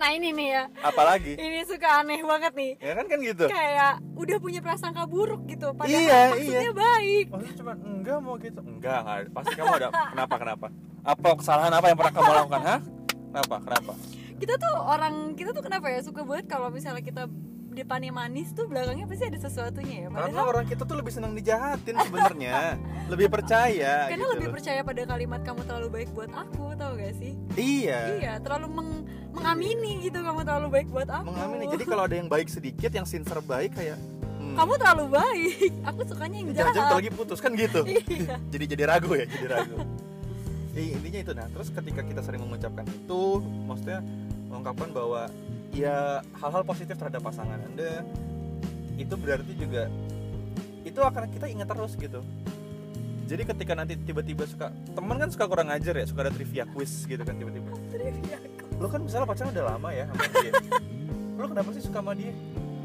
Nah 0.00 0.16
ini 0.16 0.32
nih 0.32 0.48
ya. 0.48 0.62
Apalagi? 0.80 1.36
Ini 1.36 1.60
suka 1.68 2.00
aneh 2.00 2.24
banget 2.24 2.56
nih. 2.56 2.72
Ya 2.80 2.92
kan 2.96 3.04
kan 3.04 3.18
gitu? 3.20 3.44
Kayak 3.46 4.00
udah 4.16 4.36
punya 4.40 4.60
prasangka 4.64 5.04
buruk 5.04 5.44
gitu 5.44 5.76
Padahal 5.76 5.92
Iya, 5.92 6.20
maksudnya 6.32 6.72
baik. 6.72 7.26
Maksudnya 7.28 7.54
cuma 7.60 7.72
enggak 7.76 8.18
mau 8.18 8.34
gitu? 8.40 8.60
Enggak 8.64 8.98
enggak. 9.04 9.18
Pasti 9.36 9.52
kamu 9.52 9.72
ada. 9.76 9.88
Kenapa 9.92 10.34
kenapa? 10.40 10.66
Apa 11.04 11.28
kesalahan 11.36 11.72
apa 11.76 11.86
yang 11.86 11.98
pernah 12.00 12.14
kamu 12.16 12.30
lakukan 12.34 12.62
hah? 12.64 12.80
Kenapa 13.30 13.56
kenapa? 13.60 13.92
Kita 14.40 14.54
tuh 14.56 14.74
orang 14.80 15.14
Kita 15.36 15.52
tuh 15.52 15.60
kenapa 15.60 15.86
ya 15.92 16.00
Suka 16.00 16.24
banget 16.24 16.48
kalau 16.48 16.72
misalnya 16.72 17.04
kita 17.04 17.28
Depannya 17.70 18.10
manis 18.10 18.50
tuh 18.50 18.66
belakangnya 18.66 19.06
pasti 19.06 19.30
ada 19.30 19.38
sesuatunya 19.38 19.96
ya. 20.02 20.08
Karena 20.10 20.26
Padahal 20.26 20.46
orang 20.50 20.66
kita 20.66 20.82
tuh 20.82 20.96
lebih 20.98 21.12
senang 21.14 21.38
dijahatin 21.38 21.94
sebenarnya. 22.02 22.74
Lebih 23.06 23.30
percaya 23.30 24.10
Karena 24.10 24.26
gitu 24.26 24.32
lebih 24.34 24.48
loh. 24.50 24.54
percaya 24.58 24.80
pada 24.82 25.02
kalimat 25.06 25.40
kamu 25.46 25.60
terlalu 25.62 25.88
baik 25.92 26.08
buat 26.10 26.32
aku 26.34 26.74
Tau 26.74 26.98
gak 26.98 27.14
sih? 27.14 27.38
iya. 27.54 28.00
Iya 28.18 28.32
terlalu 28.42 28.66
meng- 28.74 29.06
mengamini 29.30 29.92
gitu 30.06 30.18
Kamu 30.20 30.40
terlalu 30.42 30.68
baik 30.70 30.88
buat 30.90 31.08
aku. 31.08 31.26
Mengamini. 31.30 31.64
Jadi 31.70 31.84
kalau 31.86 32.02
ada 32.06 32.16
yang 32.16 32.28
baik 32.28 32.48
sedikit 32.50 32.90
yang 32.90 33.06
sincere 33.06 33.42
baik 33.42 33.72
kayak 33.74 33.96
hmm, 33.96 34.54
Kamu 34.58 34.72
terlalu 34.76 35.04
baik. 35.14 35.70
Aku 35.90 36.00
sukanya 36.06 36.36
yang 36.42 36.48
jangan 36.54 36.72
jahat. 36.74 36.92
lagi 36.98 37.10
putus 37.14 37.38
kan 37.38 37.52
gitu? 37.54 37.80
Iya. 37.90 38.36
Jadi 38.50 38.64
jadi 38.76 38.82
ragu 38.90 39.10
ya 39.14 39.26
jadi 39.26 39.46
ragu. 39.48 39.76
Iya, 40.70 40.96
intinya 40.98 41.20
itu. 41.22 41.32
Nah 41.34 41.46
terus 41.50 41.68
ketika 41.70 42.00
kita 42.02 42.20
sering 42.22 42.42
mengucapkan 42.42 42.86
itu 42.86 43.22
maksudnya 43.66 44.00
mengungkapkan 44.50 44.88
bahwa 44.90 45.22
ya 45.70 46.18
hal-hal 46.38 46.62
positif 46.66 46.98
terhadap 46.98 47.22
pasangan 47.22 47.58
anda 47.62 48.02
itu 48.98 49.14
berarti 49.14 49.54
juga 49.54 49.86
itu 50.82 50.98
akan 50.98 51.30
kita 51.30 51.46
ingat 51.46 51.68
terus 51.70 51.94
gitu. 51.94 52.20
Jadi 53.30 53.46
ketika 53.46 53.78
nanti 53.78 53.94
tiba-tiba 53.94 54.42
suka 54.42 54.74
teman 54.90 55.14
kan 55.14 55.30
suka 55.30 55.46
kurang 55.46 55.70
ajar 55.70 55.94
ya 55.94 56.02
suka 56.02 56.26
ada 56.26 56.34
trivia 56.34 56.66
quiz 56.66 57.06
gitu 57.06 57.22
kan 57.22 57.38
tiba-tiba 57.38 57.70
lo 58.80 58.86
kan 58.88 59.00
misalnya 59.00 59.26
pacaran 59.28 59.52
udah 59.52 59.66
lama 59.68 59.88
ya 59.92 60.04
sama 60.08 60.24
dia 60.40 60.52
lo 61.36 61.44
kenapa 61.46 61.68
sih 61.70 61.82
suka 61.82 61.98
sama 62.00 62.12
dia 62.12 62.32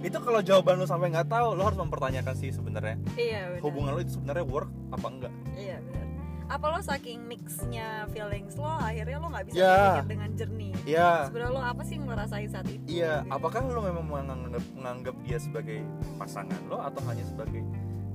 itu 0.01 0.17
kalau 0.19 0.39
jawaban 0.39 0.75
lo 0.75 0.86
sampai 0.86 1.08
nggak 1.10 1.27
tahu 1.27 1.47
lo 1.51 1.63
harus 1.63 1.79
mempertanyakan 1.79 2.36
sih 2.36 2.51
sebenarnya 2.51 2.99
Iya 3.15 3.39
benar 3.49 3.62
hubungan 3.63 3.91
lo 3.91 3.99
itu 3.99 4.12
sebenarnya 4.13 4.45
work 4.45 4.69
apa 4.91 5.08
enggak 5.08 5.34
Iya 5.55 5.77
benar. 5.81 6.03
Apa 6.45 6.65
lo 6.69 6.77
saking 6.77 7.25
mixnya 7.25 8.05
feelings 8.08 8.53
lo 8.53 8.69
akhirnya 8.69 9.17
lo 9.17 9.34
nggak 9.34 9.45
bisa 9.49 9.55
Ya. 9.58 9.73
berpikir 9.73 10.05
dengan 10.08 10.29
jernih. 10.38 10.73
ya 10.86 11.25
Sebenarnya 11.25 11.51
lo 11.51 11.62
apa 11.63 11.81
sih 11.81 11.93
yang 11.95 12.05
lo 12.05 12.13
rasain 12.13 12.45
saat 12.47 12.67
itu? 12.69 12.86
Iya, 12.86 13.13
Gitu. 13.19 13.34
apakah 13.34 13.60
lo 13.65 13.81
memang 13.81 14.05
menganggap, 14.05 14.63
menganggap 14.71 15.15
dia 15.23 15.38
sebagai 15.41 15.79
pasangan 16.15 16.62
lo 16.69 16.77
atau 16.77 17.01
hanya 17.10 17.25
sebagai 17.25 17.65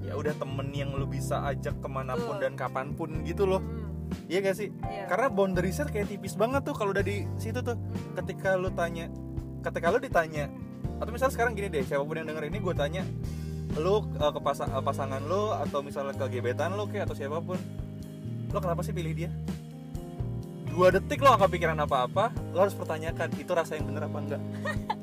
ya 0.00 0.14
udah 0.14 0.30
temen 0.32 0.68
yang 0.70 0.94
lo 0.94 1.04
bisa 1.04 1.42
ajak 1.44 1.74
ke 1.76 1.88
mana 1.90 2.14
pun 2.14 2.38
Betul. 2.38 2.40
dan 2.40 2.52
kapan 2.54 2.86
pun 2.94 3.10
gitu 3.20 3.44
loh? 3.44 3.58
Hmm, 3.58 3.79
Iya 4.30 4.38
gak 4.46 4.56
sih? 4.56 4.68
iya. 4.86 5.04
Karena 5.10 5.26
boundariesnya 5.26 5.90
kayak 5.90 6.10
tipis 6.10 6.38
banget 6.38 6.62
tuh 6.62 6.74
kalau 6.74 6.94
udah 6.94 7.02
di 7.02 7.26
situ 7.36 7.58
tuh. 7.60 7.74
Hmm. 7.74 8.14
Ketika 8.22 8.54
lo 8.54 8.70
tanya, 8.70 9.10
ketika 9.60 9.86
lo 9.90 9.98
ditanya, 9.98 10.46
atau 11.02 11.10
misalnya 11.10 11.34
sekarang 11.34 11.52
gini 11.58 11.68
deh, 11.72 11.82
siapa 11.82 12.06
pun 12.06 12.14
yang 12.14 12.28
denger 12.30 12.44
ini 12.46 12.58
gue 12.62 12.74
tanya, 12.76 13.02
lo 13.74 14.06
uh, 14.18 14.30
ke 14.30 14.40
pasa- 14.42 14.70
uh, 14.70 14.82
pasangan 14.82 15.22
lo 15.26 15.54
atau 15.56 15.82
misalnya 15.82 16.14
ke 16.14 16.26
gebetan 16.30 16.74
lo 16.78 16.86
kayak 16.86 17.10
atau 17.10 17.16
siapa 17.18 17.42
pun, 17.42 17.58
lo 18.50 18.58
kenapa 18.58 18.82
sih 18.86 18.94
pilih 18.94 19.14
dia? 19.14 19.30
Dua 20.70 20.94
detik 20.94 21.18
lo 21.18 21.34
gak 21.34 21.50
kepikiran 21.50 21.78
apa-apa, 21.82 22.30
lo 22.54 22.62
harus 22.62 22.78
pertanyakan 22.78 23.34
itu 23.34 23.50
rasa 23.50 23.74
yang 23.74 23.90
bener 23.90 24.06
apa 24.06 24.18
enggak? 24.18 24.42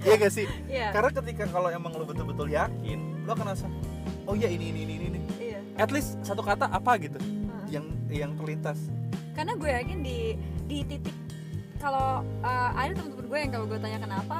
Iya 0.00 0.16
gak 0.16 0.32
sih? 0.32 0.48
Iya. 0.64 0.96
Karena 0.96 1.12
ketika 1.12 1.44
kalau 1.52 1.68
emang 1.68 1.92
lo 1.92 2.08
betul-betul 2.08 2.48
yakin, 2.48 3.20
lo 3.28 3.36
akan 3.36 3.52
rasa, 3.52 3.68
oh 4.24 4.32
iya 4.32 4.48
ini 4.48 4.72
ini 4.72 4.80
ini 4.88 4.94
ini. 5.12 5.20
Iya. 5.36 5.60
At 5.76 5.92
least 5.92 6.16
satu 6.24 6.40
kata 6.40 6.72
apa 6.72 6.96
gitu. 6.96 7.20
Yang 7.70 7.86
yang 8.10 8.34
terlintas. 8.34 8.78
Karena 9.32 9.54
gue 9.54 9.70
yakin 9.70 9.98
di 10.00 10.18
di 10.66 10.78
titik 10.84 11.16
kalau 11.78 12.20
uh, 12.42 12.70
ada 12.74 12.92
teman-teman 12.92 13.24
gue 13.24 13.38
yang 13.38 13.50
kalau 13.50 13.66
gue 13.66 13.78
tanya 13.78 13.98
kenapa 13.98 14.38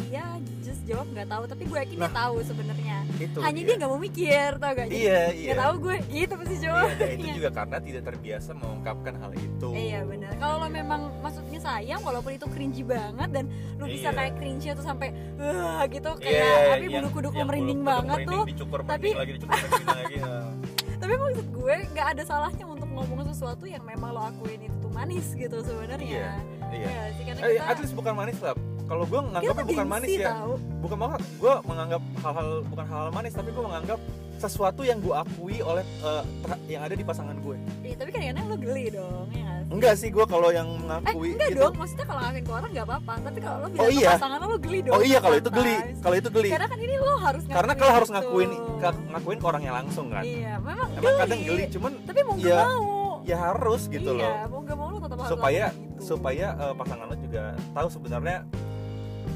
dia 0.00 0.26
just 0.60 0.82
jawab 0.82 1.06
nggak 1.06 1.28
tahu 1.28 1.44
tapi 1.46 1.62
gue 1.62 1.78
yakin 1.78 1.96
dia 1.96 2.10
Nah. 2.10 2.16
tahu 2.26 2.42
sebenarnya 2.42 2.96
hanya 3.38 3.54
iya. 3.54 3.62
dia 3.62 3.74
nggak 3.78 3.90
mau 3.90 4.00
mikir 4.00 4.50
tau 4.58 4.72
gak 4.74 4.86
Iya 4.90 5.20
iya. 5.30 5.46
nggak 5.46 5.60
tahu 5.60 5.74
gue 5.78 5.96
gitu 6.10 6.32
pasti 6.34 6.50
Iya, 6.50 6.62
jawabannya 6.66 6.98
dan 6.98 7.10
itu 7.14 7.28
juga 7.30 7.50
karena 7.52 7.76
tidak 7.78 8.02
terbiasa 8.02 8.50
mengungkapkan 8.52 9.14
hal 9.14 9.32
itu. 9.32 9.68
Iya 9.70 10.00
benar. 10.02 10.32
Kalau 10.34 10.54
lo 10.56 10.66
memang 10.66 11.00
maksudnya 11.20 11.60
sayang, 11.62 12.00
walaupun 12.02 12.32
itu 12.32 12.46
cringy 12.50 12.82
banget 12.82 13.28
dan 13.30 13.44
lo 13.78 13.86
bisa 13.86 14.08
Iya. 14.10 14.18
kayak 14.18 14.32
cringe 14.34 14.66
tuh 14.72 14.82
sampai 14.82 15.08
gitu 15.86 16.10
Iya, 16.18 16.26
kayak 16.26 16.58
tapi 16.66 16.82
yang- 16.82 16.94
bulu 16.96 17.08
kuduk 17.14 17.32
yang 17.36 17.46
merinding 17.46 17.80
banget 17.86 18.18
tuh. 18.26 18.42
Tapi- 18.82 19.14
lagi, 19.14 19.32
dicukur 19.38 19.58
lagi. 19.86 20.16
ya. 20.18 20.59
Tapi 21.00 21.12
maksud 21.16 21.46
gue 21.50 21.74
nggak 21.90 22.06
ada 22.12 22.22
salahnya 22.22 22.64
untuk 22.64 22.86
ngomong 22.86 23.24
sesuatu 23.26 23.64
yang 23.64 23.80
memang 23.82 24.12
lo 24.12 24.20
akuin 24.22 24.60
itu 24.60 24.76
tuh 24.78 24.92
manis 24.92 25.32
gitu 25.32 25.56
sebenarnya. 25.64 26.04
Iya, 26.06 26.30
iya. 26.70 26.86
Iya 26.86 27.02
sih 27.16 27.24
karena 27.24 27.40
Eh, 27.40 27.50
kita 27.56 27.64
at 27.66 27.78
least 27.80 27.94
bukan 27.96 28.12
manis 28.12 28.38
lah. 28.38 28.54
Kalau 28.84 29.04
gue 29.06 29.20
menganggapnya 29.22 29.54
tuh 29.56 29.68
bukan 29.70 29.88
manis 29.88 30.08
ya. 30.12 30.28
tahu. 30.34 30.52
Bukan 30.82 30.96
banget. 30.98 31.20
Gue 31.38 31.54
menganggap 31.64 32.02
hal-hal 32.20 32.48
bukan 32.66 32.84
hal-hal 32.84 33.10
manis, 33.10 33.32
tapi 33.32 33.48
gue 33.48 33.62
menganggap 33.62 33.98
sesuatu 34.40 34.80
yang 34.80 34.98
gue 34.98 35.12
akui 35.12 35.60
oleh 35.60 35.84
eh, 35.84 36.22
ter- 36.40 36.62
yang 36.66 36.82
ada 36.82 36.92
di 36.92 37.02
pasangan 37.02 37.36
gue. 37.36 37.56
Iya, 37.82 37.94
tapi 37.94 38.10
kadang-kadang 38.10 38.44
lo 38.46 38.56
geli 38.56 38.84
dong, 38.90 39.26
ya 39.28 39.42
nggak 39.42 39.58
sih? 39.60 39.68
Enggak 39.70 39.94
sih 39.94 40.08
gue 40.08 40.24
kalau 40.24 40.48
yang 40.50 40.66
Eh, 40.66 40.80
mengakui 40.80 41.28
enggak 41.30 41.50
gitu. 41.50 41.60
dong, 41.60 41.74
maksudnya 41.76 42.04
kalau 42.04 42.20
ngakuin 42.20 42.42
ke 42.42 42.52
orang 42.52 42.70
nggak 42.70 42.86
apa-apa 42.86 43.12
Tapi 43.22 43.38
kalau 43.38 43.56
lo 43.56 43.66
bilang 43.68 43.82
Oh, 43.82 43.90
iya. 43.92 44.00
ke 44.02 44.14
pasangan 44.16 44.38
lo, 44.38 44.46
lo 44.46 44.58
geli 44.58 44.78
dong 44.80 44.92
Oh 44.92 45.02
iya 45.02 45.18
kalau 45.18 45.36
itu 45.36 45.50
geli, 45.50 45.74
kalau 46.00 46.16
itu 46.16 46.28
geli. 46.30 46.50
Karena 46.50 46.66
kan 46.66 46.78
ini 46.78 46.94
lo 46.96 47.14
harus 47.16 47.42
ngakuin 47.42 47.54
Karena 47.54 47.72
kalau 47.74 47.92
harus 47.92 48.08
gitu. 48.08 48.16
ngakuin 48.16 48.50
ka- 48.78 49.02
ngakuin 49.10 49.38
ke 49.38 49.46
orangnya 49.46 49.72
langsung 49.74 50.06
kan. 50.08 50.24
Iya, 50.24 50.52
memang 50.58 50.88
Emang 50.90 51.14
kadang 51.18 51.40
geli, 51.42 51.64
cuman 51.68 51.92
Tapi 52.02 52.20
mau 52.22 52.34
ya, 52.36 52.58
mau 52.62 52.84
ya 53.22 53.36
harus 53.38 53.82
gitu 53.86 54.10
loh. 54.10 54.24
iya, 54.24 54.48
mau 54.48 54.58
gak 54.60 54.74
mau 54.74 54.88
lo 54.88 54.98
tetap 54.98 55.18
harus 55.18 55.30
supaya 55.30 55.64
lakukan 55.66 55.92
itu. 55.92 56.02
supaya 56.02 56.46
eh, 56.56 56.74
pasangan 56.74 57.06
lo 57.06 57.16
juga 57.20 57.42
tahu 57.70 57.88
sebenarnya 57.90 58.36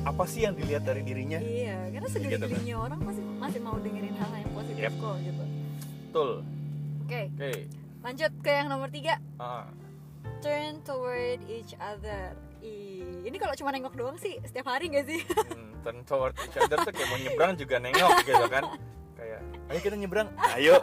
apa 0.02 0.24
sih 0.24 0.40
yang 0.42 0.52
dilihat 0.52 0.82
dari 0.82 1.00
dirinya? 1.00 1.38
Iya 1.38 1.78
karena 1.90 2.04
Gitu 2.04 2.20
kan. 2.20 2.24
segede-gedenya 2.30 2.74
orang 2.76 2.98
pasti 3.00 3.22
masih 3.34 3.60
mau 3.60 3.76
dengerin 3.76 4.14
hal 4.14 4.30
yang 4.34 4.52
positif 4.52 4.82
Yep. 4.82 4.92
kok 4.94 5.16
gitu. 5.18 5.44
Betul. 6.04 6.30
Oke. 7.00 7.22
Oke. 7.30 7.52
Lanjut 8.00 8.32
ke 8.38 8.50
yang 8.50 8.68
nomor 8.68 8.88
tiga. 8.88 9.14
Ah, 9.34 9.64
turn 10.38 10.80
toward 10.82 11.40
each 11.46 11.72
other. 11.74 12.36
Ih, 12.60 13.00
ini 13.22 13.36
kalau 13.36 13.52
cuma 13.52 13.68
nengok 13.70 13.92
doang 13.92 14.16
sih 14.16 14.40
setiap 14.42 14.68
hari 14.68 14.88
gak 14.88 15.04
sih? 15.04 15.20
Hmm, 15.24 15.72
turn 15.82 15.98
toward 16.02 16.32
each 16.38 16.54
other 16.54 16.76
tuh 16.78 16.90
kayak 16.90 17.08
mau 17.08 17.18
nyebrang 17.18 17.52
juga 17.54 17.76
nengok 17.78 18.12
gitu 18.22 18.44
kan. 18.46 18.64
Kayak 19.14 19.40
ayo 19.66 19.78
kita 19.80 19.96
nyebrang. 19.96 20.28
Ayo. 20.54 20.74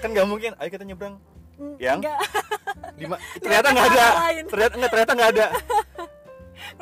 Kan 0.00 0.08
nggak 0.10 0.24
mungkin. 0.24 0.52
Ayo 0.56 0.68
kita 0.68 0.84
nyebrang. 0.84 1.16
Yang? 1.76 1.98
enggak 2.00 2.18
lima. 2.96 3.16
Ternyata 3.44 3.66
nggak 3.70 3.86
ada. 3.90 4.06
Lain. 4.22 4.44
ternyata 4.48 4.74
nggak 4.74 4.90
ternyata 4.90 5.12
nggak 5.12 5.30
ada 5.30 5.46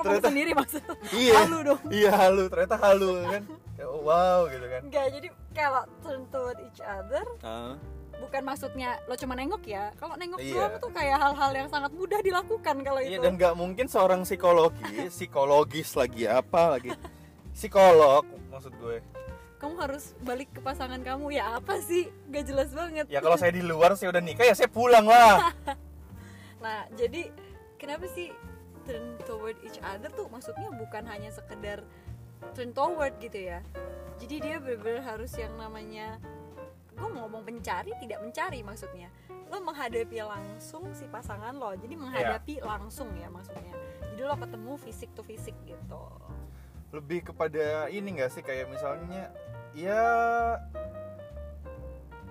Ternyata- 0.00 0.28
sendiri 0.28 0.50
maksud? 0.52 0.82
Iya. 1.10 1.34
Halu 1.38 1.58
dong. 1.64 1.80
Iya 1.88 2.10
halu. 2.12 2.44
Ternyata 2.46 2.76
halu 2.78 3.10
kan? 3.24 3.42
Kayak, 3.74 3.88
oh, 3.88 4.00
wow 4.02 4.40
gitu 4.46 4.66
kan. 4.66 4.80
Enggak 4.82 5.06
jadi 5.12 5.28
kalau 5.52 5.82
turn 6.00 6.22
toward 6.28 6.58
each 6.60 6.80
other 6.80 7.22
Ah, 7.40 7.74
bukan 8.16 8.42
maksudnya 8.42 8.90
lo 9.04 9.14
cuma 9.14 9.34
nengok 9.34 9.62
ya. 9.62 9.90
Kalau 9.94 10.14
nengok 10.14 10.38
Iya. 10.38 10.54
doang 10.56 10.74
tuh 10.78 10.90
kayak 10.90 11.16
hal-hal 11.16 11.50
yang 11.52 11.68
sangat 11.68 11.90
mudah 11.92 12.18
dilakukan 12.18 12.76
kalau 12.80 13.00
iya 13.00 13.16
itu. 13.16 13.22
dan 13.22 13.32
nggak 13.34 13.54
mungkin 13.54 13.86
seorang 13.86 14.22
psikologi 14.22 15.06
psikologis 15.08 15.94
lagi 15.94 16.24
apa 16.24 16.74
lagi 16.74 16.90
psikolog 17.52 18.22
maksud 18.48 18.74
gue. 18.74 18.98
Kamu 19.58 19.74
harus 19.76 20.14
balik 20.20 20.50
ke 20.50 20.60
pasangan 20.60 20.98
kamu. 20.98 21.34
Ya 21.34 21.54
apa 21.54 21.78
sih? 21.80 22.06
Gak 22.28 22.46
jelas 22.46 22.70
banget. 22.70 23.06
Ya 23.06 23.18
kalau 23.18 23.34
saya 23.34 23.50
di 23.50 23.58
luar 23.60 23.94
saya 23.94 24.10
udah 24.10 24.22
nikah 24.22 24.42
ya 24.42 24.54
saya 24.54 24.66
pulang 24.66 25.02
lah. 25.04 25.50
Nah 26.58 26.90
jadi 26.92 27.30
kenapa 27.74 28.06
sih 28.08 28.34
turn 28.88 29.20
toward 29.28 29.60
each 29.60 29.76
other 29.84 30.08
tuh 30.08 30.24
maksudnya 30.32 30.72
bukan 30.72 31.04
hanya 31.04 31.28
sekedar 31.28 31.84
turn 32.56 32.72
toward 32.72 33.12
gitu 33.20 33.52
ya. 33.52 33.60
Jadi 34.16 34.40
dia 34.40 34.56
benar-benar 34.58 35.04
harus 35.04 35.36
yang 35.36 35.52
namanya 35.60 36.16
gue 36.96 37.06
mau 37.06 37.28
ngomong 37.28 37.44
pencari 37.44 37.92
tidak 38.00 38.24
mencari 38.24 38.64
maksudnya. 38.64 39.12
Lo 39.52 39.60
menghadapi 39.60 40.18
langsung 40.24 40.88
si 40.96 41.04
pasangan 41.06 41.52
lo 41.52 41.76
jadi 41.76 41.94
menghadapi 41.94 42.64
langsung 42.64 43.12
ya 43.20 43.28
maksudnya. 43.28 43.76
Jadi 44.16 44.22
lo 44.24 44.34
ketemu 44.40 44.72
fisik 44.80 45.10
to 45.12 45.22
fisik 45.22 45.54
gitu. 45.68 46.04
Lebih 46.90 47.28
kepada 47.30 47.92
ini 47.92 48.16
enggak 48.16 48.32
sih? 48.32 48.40
Kayak 48.40 48.72
misalnya 48.72 49.28
ya 49.76 50.02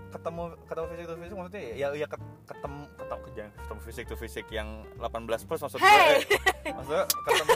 ketemu 0.08 0.44
ketemu 0.66 0.86
fisik 0.88 1.06
to 1.06 1.16
fisik 1.18 1.36
maksudnya 1.36 1.62
ya 1.76 1.88
ya 1.92 2.08
ket- 2.08 2.32
ketemu 2.48 2.82
ketemu 2.96 3.26
jangan 3.36 3.52
ketemu 3.60 3.80
fisik 3.84 4.04
to 4.08 4.16
fisik 4.16 4.46
yang 4.50 4.68
18 4.98 5.48
plus 5.48 5.60
maksud 5.62 5.80
gue. 5.80 5.88
Hey! 5.88 6.24
eh, 6.64 6.74
maksudnya 6.74 7.06
ketemu 7.06 7.54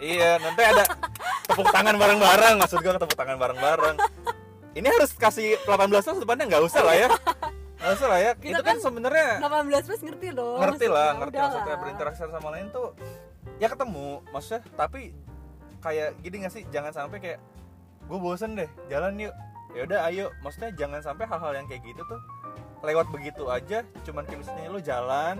iya 0.00 0.30
nanti 0.36 0.62
ada 0.62 0.84
tepuk 1.44 1.68
tangan 1.72 1.96
bareng-bareng 1.96 2.54
maksud 2.60 2.78
gue 2.80 2.92
tepuk 2.92 3.16
tangan 3.16 3.36
bareng-bareng. 3.40 3.96
Ini 4.74 4.88
harus 4.90 5.14
kasih 5.14 5.54
18 5.64 5.90
plus 5.90 6.20
depannya 6.20 6.44
nggak 6.50 6.64
usah 6.66 6.82
lah 6.82 6.96
ya. 6.98 7.08
Nggak 7.78 7.92
usah 7.94 8.08
lah 8.10 8.18
ya. 8.20 8.32
Kita 8.36 8.58
itu 8.58 8.62
kan 8.64 8.76
kan 8.76 8.76
sebenarnya 8.82 9.28
18 9.40 9.88
plus 9.88 10.00
ngerti 10.02 10.26
dong 10.34 10.58
ngerti 10.60 10.86
lah 10.90 11.08
ngerti 11.20 11.36
maksudnya 11.40 11.68
lah. 11.72 11.78
berinteraksi 11.80 12.20
sama 12.26 12.48
lain 12.52 12.66
tuh 12.68 12.88
ya 13.56 13.68
ketemu 13.70 14.20
maksudnya 14.28 14.60
tapi 14.74 15.14
kayak 15.80 16.16
gini 16.20 16.36
gak 16.44 16.52
sih? 16.52 16.62
Jangan 16.68 16.92
sampai 16.92 17.18
kayak 17.20 17.40
gue 18.04 18.18
bosen 18.20 18.52
deh 18.56 18.68
jalan 18.92 19.16
yuk 19.16 19.32
ya 19.74 19.82
udah 19.84 19.98
ayo. 20.08 20.30
Maksudnya 20.40 20.70
jangan 20.72 21.00
sampai 21.02 21.26
hal-hal 21.26 21.52
yang 21.54 21.66
kayak 21.66 21.82
gitu 21.84 22.02
tuh 22.06 22.20
lewat 22.80 23.06
begitu 23.10 23.44
aja. 23.50 23.82
Cuman 24.06 24.22
kayak 24.24 24.40
misalnya 24.40 24.68
lu 24.70 24.80
jalan 24.80 25.36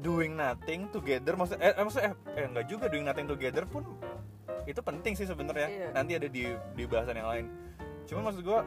doing 0.00 0.36
nothing 0.36 0.84
together 0.92 1.32
maksudnya 1.32 1.72
eh, 1.72 1.80
maksudnya 1.80 2.12
eh, 2.36 2.44
eh 2.44 2.44
enggak 2.44 2.66
juga 2.68 2.92
doing 2.92 3.08
nothing 3.08 3.24
together 3.24 3.64
pun 3.64 3.88
itu 4.64 4.80
penting 4.80 5.16
sih 5.16 5.24
sebenarnya. 5.24 5.68
Iya. 5.68 5.88
nanti 5.96 6.12
ada 6.16 6.28
di 6.28 6.44
di 6.76 6.82
bahasan 6.84 7.16
yang 7.16 7.28
lain. 7.28 7.46
Cuman 8.04 8.28
maksud 8.28 8.44
gue 8.44 8.60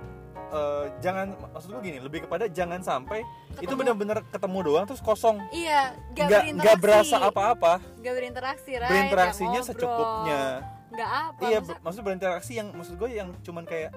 eh, 0.50 0.86
jangan 0.98 1.38
maksud 1.54 1.70
gue 1.78 1.82
gini 1.86 2.00
lebih 2.02 2.26
kepada 2.26 2.50
jangan 2.50 2.82
sampai 2.82 3.22
itu 3.58 3.70
Ketemu. 3.70 3.78
benar-benar 3.86 4.18
ketemu 4.30 4.60
doang 4.66 4.86
terus 4.90 5.02
kosong. 5.02 5.38
Iya 5.54 5.94
gak, 6.14 6.26
berinteraksi 6.26 6.58
nggak 6.58 6.78
berasa 6.82 7.16
apa-apa. 7.22 7.74
Gak 8.02 8.14
berinteraksi 8.18 8.72
right? 8.82 8.90
berinteraksinya 8.90 9.60
secukupnya. 9.62 10.42
Nggak 10.90 11.10
apa 11.14 11.42
iya 11.46 11.58
maksudnya- 11.62 11.82
maksud 11.86 12.02
berinteraksi 12.02 12.52
yang 12.58 12.68
maksud 12.74 12.96
gue 12.98 13.10
yang 13.14 13.30
cuman 13.46 13.62
kayak 13.62 13.94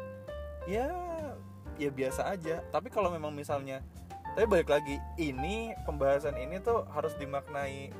ya 0.68 0.88
ya 1.80 1.90
biasa 1.90 2.28
aja. 2.28 2.60
Tapi 2.68 2.92
kalau 2.92 3.08
memang 3.08 3.32
misalnya 3.32 3.80
tapi 4.36 4.46
balik 4.46 4.70
lagi 4.70 4.96
ini 5.18 5.74
pembahasan 5.88 6.38
ini 6.38 6.62
tuh 6.62 6.86
harus 6.94 7.16
dimaknai 7.18 7.90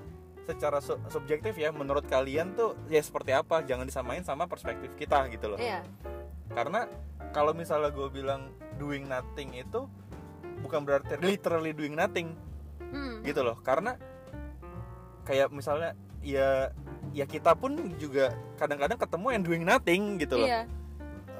secara 0.46 0.78
su- 0.78 1.00
subjektif 1.10 1.56
ya. 1.56 1.72
Menurut 1.72 2.06
kalian 2.06 2.54
tuh 2.54 2.76
ya 2.92 3.00
seperti 3.00 3.34
apa? 3.34 3.64
Jangan 3.64 3.88
disamain 3.88 4.22
sama 4.22 4.46
perspektif 4.46 4.92
kita 4.94 5.26
gitu 5.32 5.56
loh. 5.56 5.58
Iya. 5.58 5.82
Karena 6.52 6.86
kalau 7.34 7.54
misalnya 7.54 7.90
gue 7.90 8.08
bilang 8.10 8.54
doing 8.78 9.06
nothing 9.06 9.54
itu 9.54 9.86
bukan 10.60 10.84
berarti 10.84 11.16
literally 11.22 11.72
doing 11.72 11.96
nothing 11.96 12.36
hmm. 12.92 13.24
gitu 13.26 13.42
loh. 13.42 13.58
Karena 13.64 13.96
kayak 15.26 15.50
misalnya 15.50 15.96
ya 16.20 16.70
ya 17.10 17.24
kita 17.26 17.56
pun 17.56 17.74
juga 17.98 18.34
kadang-kadang 18.54 18.98
ketemu 19.00 19.26
yang 19.34 19.42
doing 19.42 19.64
nothing 19.66 20.02
gitu 20.20 20.36
loh. 20.38 20.46
Iya 20.46 20.79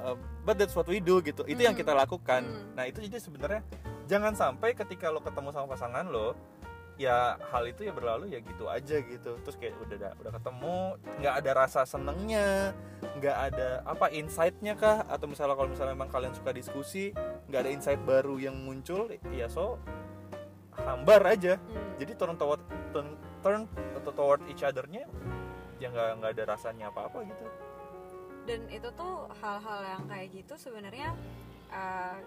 Uh, 0.01 0.17
but 0.41 0.57
that's 0.57 0.73
what 0.73 0.89
we 0.89 0.97
do 0.97 1.21
gitu 1.21 1.45
itu 1.45 1.61
yang 1.61 1.77
Hmm. 1.77 1.81
kita 1.85 1.93
lakukan 1.93 2.41
Hmm. 2.41 2.73
nah 2.73 2.89
itu 2.89 3.05
jadi 3.05 3.21
sebenarnya 3.21 3.61
jangan 4.09 4.33
sampai 4.33 4.73
ketika 4.73 5.13
lo 5.13 5.21
ketemu 5.21 5.53
sama 5.53 5.69
pasangan 5.69 6.09
lo 6.09 6.33
ya 6.97 7.37
hal 7.49 7.65
itu 7.65 7.85
ya 7.85 7.93
berlalu 7.93 8.33
ya 8.33 8.41
gitu 8.41 8.65
aja 8.65 8.97
gitu 8.97 9.37
terus 9.41 9.57
kayak 9.57 9.73
udah 9.77 10.17
udah, 10.21 10.31
ketemu 10.37 10.77
nggak 11.17 11.33
ada 11.37 11.51
rasa 11.53 11.81
senengnya 11.85 12.73
nggak 13.17 13.37
ada 13.53 13.81
apa 13.85 14.09
insightnya 14.09 14.73
kah 14.73 15.05
atau 15.05 15.25
misalnya 15.25 15.53
kalau 15.53 15.69
misalnya 15.69 15.93
memang 15.97 16.09
kalian 16.09 16.33
suka 16.33 16.49
diskusi 16.49 17.09
nggak 17.49 17.61
ada 17.61 17.71
insight 17.73 18.01
baru 18.01 18.37
yang 18.37 18.53
muncul 18.57 19.05
ya 19.33 19.45
so 19.49 19.77
hambar 20.81 21.21
aja 21.25 21.57
Hmm. 21.57 21.97
jadi 22.01 22.11
turn 22.17 22.35
toward 22.37 22.61
turn, 22.89 23.17
turn 23.41 23.61
atau 23.97 24.11
toward 24.13 24.41
each 24.49 24.61
other-nya 24.61 25.05
ya 25.77 25.87
nggak 25.89 26.09
nggak 26.21 26.31
ada 26.37 26.43
rasanya 26.53 26.89
apa-apa 26.89 27.25
gitu 27.25 27.45
dan 28.43 28.59
itu 28.67 28.89
tuh 28.91 29.13
hal-hal 29.35 29.79
yang 29.87 30.03
kayak 30.05 30.27
gitu 30.31 30.53
sebenarnya 30.55 31.13
uh, 31.69 32.17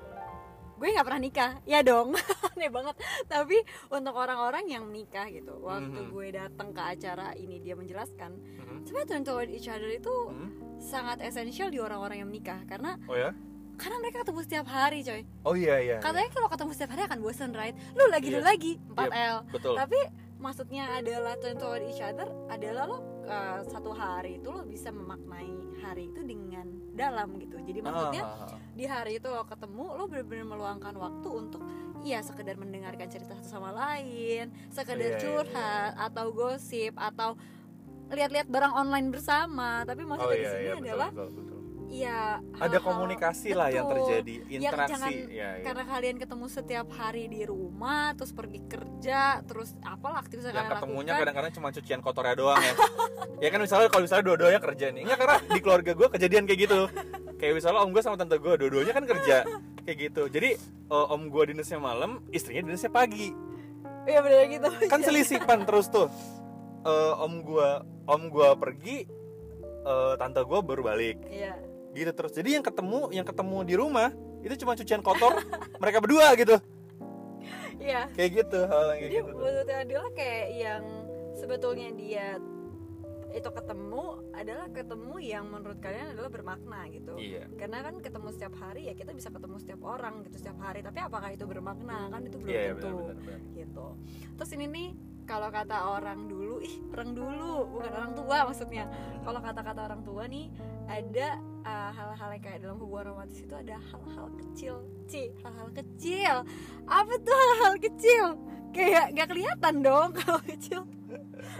gue 0.75 0.89
nggak 0.91 1.07
pernah 1.07 1.23
nikah 1.23 1.51
ya 1.65 1.81
dong 1.81 2.15
aneh 2.51 2.67
banget 2.67 2.99
tapi 3.25 3.63
untuk 3.89 4.11
orang-orang 4.13 4.67
yang 4.67 4.83
menikah 4.83 5.27
gitu 5.27 5.55
waktu 5.61 5.87
Mhm. 6.01 6.11
gue 6.11 6.27
datang 6.31 6.69
ke 6.71 6.83
acara 6.83 7.31
ini 7.33 7.59
dia 7.59 7.75
menjelaskan 7.75 8.35
Mhm. 8.35 8.79
sebenarnya 8.83 9.09
turn 9.09 9.23
toward 9.23 9.49
each 9.49 9.67
other 9.67 9.87
itu 9.87 10.11
Hmm. 10.11 10.51
sangat 10.77 11.19
esensial 11.21 11.71
di 11.71 11.79
orang-orang 11.79 12.21
yang 12.21 12.29
menikah 12.29 12.59
karena 12.65 12.99
oh 13.07 13.15
ya 13.15 13.31
karena 13.75 13.97
mereka 13.99 14.23
ketemu 14.23 14.41
setiap 14.43 14.67
hari 14.67 15.03
coy 15.03 15.23
oh 15.43 15.55
iya 15.55 15.75
iya, 15.77 15.95
iya. 15.95 15.97
katanya 15.99 16.31
kalau 16.31 16.47
ketemu 16.47 16.71
setiap 16.73 16.91
hari 16.91 17.03
akan 17.05 17.19
bosen 17.21 17.51
right 17.51 17.75
lu 17.95 18.05
lagi 18.07 18.29
lu 18.29 18.39
Iya. 18.39 18.45
lagi 18.45 18.73
4L 18.89 19.37
betul 19.51 19.75
tapi 19.75 19.99
maksudnya 20.37 20.85
adalah 20.93 21.35
turn 21.39 21.55
toward 21.55 21.83
each 21.85 21.99
other 21.99 22.27
adalah 22.47 22.85
lo 22.85 22.99
uh, 23.25 23.61
satu 23.65 23.91
hari 23.93 24.39
itu 24.39 24.49
lo 24.49 24.63
bisa 24.65 24.89
memaknai 24.89 25.51
hari 25.81 26.09
itu 26.09 26.21
dengan 26.23 26.67
dalam 26.95 27.37
gitu 27.41 27.59
jadi 27.61 27.81
maksudnya 27.81 28.23
Ah, 28.25 28.47
ah, 28.47 28.53
ah. 28.55 28.59
di 28.73 28.85
hari 28.85 29.19
itu 29.19 29.29
lo 29.29 29.45
ketemu 29.45 29.87
lo 29.97 30.05
benar-benar 30.07 30.47
meluangkan 30.47 30.95
waktu 30.97 31.29
untuk 31.29 31.63
ya 32.05 32.21
sekedar 32.21 32.57
mendengarkan 32.57 33.09
cerita 33.09 33.33
satu 33.37 33.49
sama 33.49 33.71
lain 33.73 34.53
sekedar 34.69 35.17
Iya, 35.17 35.17
iya, 35.17 35.21
curhat 35.21 35.93
atau 35.97 36.27
gosip 36.31 36.93
atau 36.95 37.37
lihat-lihat 38.13 38.47
barang 38.47 38.75
online 38.77 39.09
bersama 39.09 39.83
tapi 39.89 40.05
oh 40.05 40.09
maksudnya 40.13 40.37
di 40.37 40.43
iya 40.45 40.53
sini 40.53 40.61
iya 40.61 40.75
betul, 40.75 40.85
adalah 40.85 41.11
betul, 41.11 41.29
betul. 41.33 41.54
Ya 41.89 42.43
ada 42.59 42.79
komunikasi 42.83 43.55
lah 43.55 43.71
yang 43.71 43.87
Betul. 43.87 43.97
terjadi 44.03 44.35
yang 44.51 44.63
interaksi. 44.67 44.93
jangan 44.97 45.13
ya, 45.31 45.51
ya. 45.61 45.65
karena 45.65 45.85
kalian 45.87 46.17
ketemu 46.19 46.47
setiap 46.51 46.89
hari 46.97 47.25
di 47.31 47.43
rumah 47.47 48.17
terus 48.19 48.33
pergi 48.35 48.61
kerja 48.67 49.45
terus 49.47 49.77
apalah 49.85 50.25
aktivitas 50.25 50.51
yang 50.51 50.65
kalian 50.65 50.75
ketemunya 50.75 51.13
lakukan. 51.13 51.21
kadang-kadang 51.23 51.53
cuma 51.55 51.69
cucian 51.71 52.01
kotornya 52.03 52.35
doang 52.37 52.61
ya. 52.61 52.75
Ya 53.43 53.49
kan 53.51 53.61
misalnya 53.61 53.89
kalau 53.91 54.03
misalnya 54.07 54.25
dua-duanya 54.25 54.61
kerja 54.63 54.87
nih. 54.95 55.03
Enggak 55.05 55.19
karena 55.21 55.37
di 55.43 55.61
keluarga 55.61 55.93
gue 55.93 56.09
kejadian 56.17 56.45
kayak 56.49 56.61
gitu. 56.65 56.81
Kayak 57.37 57.55
misalnya 57.61 57.81
om 57.83 57.91
gue 57.93 58.01
sama 58.01 58.17
tante 58.17 58.37
gue 58.41 58.53
dua-duanya 58.57 58.93
kan 58.95 59.05
kerja. 59.05 59.37
Kayak 59.85 59.99
gitu. 60.01 60.23
Jadi 60.33 60.51
eh, 60.65 61.07
om 61.13 61.23
gue 61.29 61.43
dinasnya 61.53 61.83
malam 61.83 62.25
istrinya 62.31 62.65
dinasnya 62.65 62.89
pagi. 62.95 63.35
Iya 64.07 64.21
bener 64.23 64.49
gitu. 64.49 64.69
Kan 64.89 65.03
selisipan 65.03 65.67
terus 65.69 65.93
tuh. 65.93 66.09
Eh, 66.87 67.13
om 67.21 67.43
gue 67.43 67.69
om 68.07 68.23
gue 68.33 68.49
pergi 68.57 68.97
eh, 69.83 70.15
tante 70.17 70.41
gue 70.41 70.59
baru 70.63 70.83
balik. 70.87 71.19
Iya 71.29 71.74
gitu 71.95 72.11
terus. 72.13 72.33
Jadi 72.35 72.59
yang 72.59 72.65
ketemu 72.67 73.01
yang 73.15 73.27
ketemu 73.27 73.59
di 73.63 73.75
rumah 73.79 74.11
itu 74.45 74.55
cuma 74.61 74.77
cucian 74.77 75.01
kotor 75.01 75.39
mereka 75.83 75.99
berdua 76.03 76.35
gitu. 76.37 76.59
Iya. 77.79 78.11
Kayak 78.13 78.31
gitu 78.45 78.61
hal 78.67 78.85
yang 78.95 78.99
kayak 78.99 79.03
jadi 79.03 79.17
gitu 79.17 79.33
maksudnya 79.35 79.79
adalah 79.83 80.11
kayak 80.15 80.47
yang 80.55 80.83
sebetulnya 81.35 81.89
dia 81.95 82.29
itu 83.35 83.51
ketemu 83.51 84.23
adalah 84.31 84.67
ketemu 84.71 85.15
yang 85.19 85.45
menurut 85.51 85.83
kalian 85.83 86.15
adalah 86.15 86.31
bermakna 86.31 86.87
gitu. 86.95 87.19
Iya. 87.19 87.51
Karena 87.59 87.83
kan 87.83 87.99
ketemu 87.99 88.29
setiap 88.31 88.55
hari 88.63 88.87
ya 88.87 88.95
kita 88.95 89.11
bisa 89.11 89.29
ketemu 89.35 89.57
setiap 89.59 89.83
orang 89.83 90.23
gitu 90.23 90.39
setiap 90.39 90.59
hari. 90.63 90.87
Tapi 90.87 90.99
apakah 91.03 91.35
itu 91.35 91.43
bermakna? 91.43 92.15
Kan 92.15 92.23
itu 92.31 92.39
belum 92.39 92.55
iya 92.55 92.63
iya, 92.71 92.75
tentu 92.79 92.95
benar 92.95 93.19
benar 93.19 93.19
benar. 93.27 93.59
gitu. 93.59 93.87
Terus 94.39 94.51
ini 94.55 94.67
nih 94.71 94.89
kalau 95.25 95.49
kata 95.49 95.77
orang 95.89 96.29
dulu 96.29 96.61
ih 96.61 96.77
orang 96.93 97.11
dulu. 97.17 97.55
Bukan 97.73 97.93
orang 97.93 98.13
tua 98.13 98.37
maksudnya. 98.45 98.85
Kalau 99.25 99.41
kata-kata 99.41 99.81
orang 99.89 100.03
tua 100.05 100.29
nih 100.29 100.53
ada 100.85 101.41
uh, 101.65 101.91
hal-hal 101.93 102.29
yang 102.37 102.43
kayak 102.45 102.59
dalam 102.61 102.77
hubungan 102.77 103.17
romantis 103.17 103.41
itu 103.41 103.55
ada 103.57 103.81
hal-hal 103.81 104.29
kecil. 104.37 104.75
Ci 105.09 105.33
hal-hal 105.41 105.69
kecil. 105.73 106.35
Apa 106.85 107.15
tuh 107.21 107.35
hal-hal 107.35 107.75
kecil? 107.81 108.25
Kayak 108.75 109.17
gak 109.17 109.29
kelihatan 109.33 109.75
dong 109.81 110.09
kalau 110.21 110.41
kecil. 110.45 110.85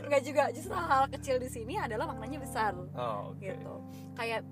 Nggak 0.05 0.23
juga 0.25 0.43
justru 0.53 0.75
hal-hal 0.75 1.09
kecil 1.09 1.37
di 1.41 1.49
sini 1.49 1.75
adalah 1.81 2.09
maknanya 2.09 2.39
besar. 2.45 2.77
Oh 2.77 3.33
oke. 3.33 3.41
Gitu. 3.41 3.75
Kayak 4.13 4.45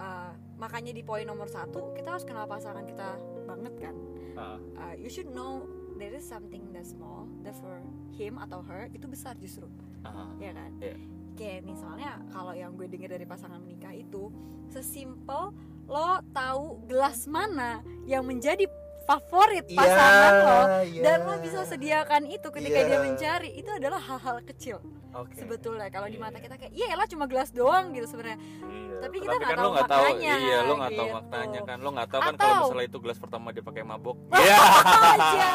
uh, 0.00 0.32
makanya 0.56 0.96
di 0.96 1.02
poin 1.04 1.26
nomor 1.28 1.50
satu 1.50 1.92
kita 1.92 2.16
harus 2.16 2.24
kenal 2.24 2.48
pasangan 2.48 2.84
kita 2.88 3.18
banget 3.44 3.74
kan? 3.76 3.94
Ah, 4.38 4.56
uh, 4.78 4.94
you 4.94 5.10
should 5.10 5.28
know 5.34 5.66
there 5.98 6.14
is 6.14 6.24
something 6.24 6.62
that 6.72 6.86
small 6.86 7.26
that 7.42 7.54
for 7.58 7.82
him 8.14 8.38
atau 8.38 8.62
her 8.62 8.86
itu 8.90 9.04
besar 9.04 9.34
justru 9.36 9.66
ah. 10.02 10.30
ya 10.38 10.54
kan 10.54 10.70
Iya. 10.78 10.94
kayak 11.34 11.60
misalnya 11.62 12.18
kalau 12.30 12.50
yang 12.50 12.74
gue 12.74 12.86
dengar 12.86 13.12
dari 13.12 13.26
pasangan 13.26 13.58
menikah 13.58 13.92
itu 13.92 14.30
sesimpel 14.68 15.50
lo 15.88 16.20
tahu 16.30 16.84
gelas 16.86 17.24
mana 17.26 17.80
yang 18.04 18.22
menjadi 18.22 18.68
favorit 19.04 19.64
Iya, 19.66 19.78
pasangan 19.78 20.32
lo 20.36 20.60
iya. 20.84 21.02
dan 21.02 21.18
lo 21.24 21.34
bisa 21.40 21.64
sediakan 21.64 22.28
itu 22.28 22.48
ketika 22.48 22.78
Iya. 22.78 22.86
dia 22.86 22.98
mencari 23.00 23.50
itu 23.56 23.70
adalah 23.72 23.98
hal-hal 23.98 24.44
kecil 24.44 24.78
Oke. 25.16 25.34
sebetulnya 25.34 25.88
kalau 25.88 26.06
di 26.06 26.16
Iya, 26.16 26.24
mata 26.24 26.38
kita 26.38 26.56
kayak 26.56 26.72
iya 26.72 26.92
lah 26.92 27.06
cuma 27.08 27.24
gelas 27.24 27.48
doang 27.50 27.96
gitu 27.96 28.06
sebenarnya 28.06 28.38
Iya. 28.38 28.96
Tapi 28.98 29.16
kita 29.18 29.30
nggak 29.30 29.48
kan 29.48 29.58
tahu 29.58 29.70
nggak 29.70 29.88
tahu, 29.88 30.02
maknanya, 30.02 30.34
iya 30.36 30.58
lo 30.60 30.74
nggak 30.74 30.90
tahu 30.92 31.06
gitu. 31.06 31.16
maknanya 31.16 31.60
kan, 31.62 31.76
lo 31.78 31.90
nggak 31.94 32.08
tahu 32.10 32.20
kan 32.20 32.34
kalau 32.34 32.54
misalnya 32.60 32.86
itu 32.86 32.98
gelas 32.98 33.18
pertama 33.18 33.46
dia 33.54 33.62
pakai 33.62 33.82
mabok. 33.82 34.16
Iya. 34.42 34.56
aja 35.08 35.48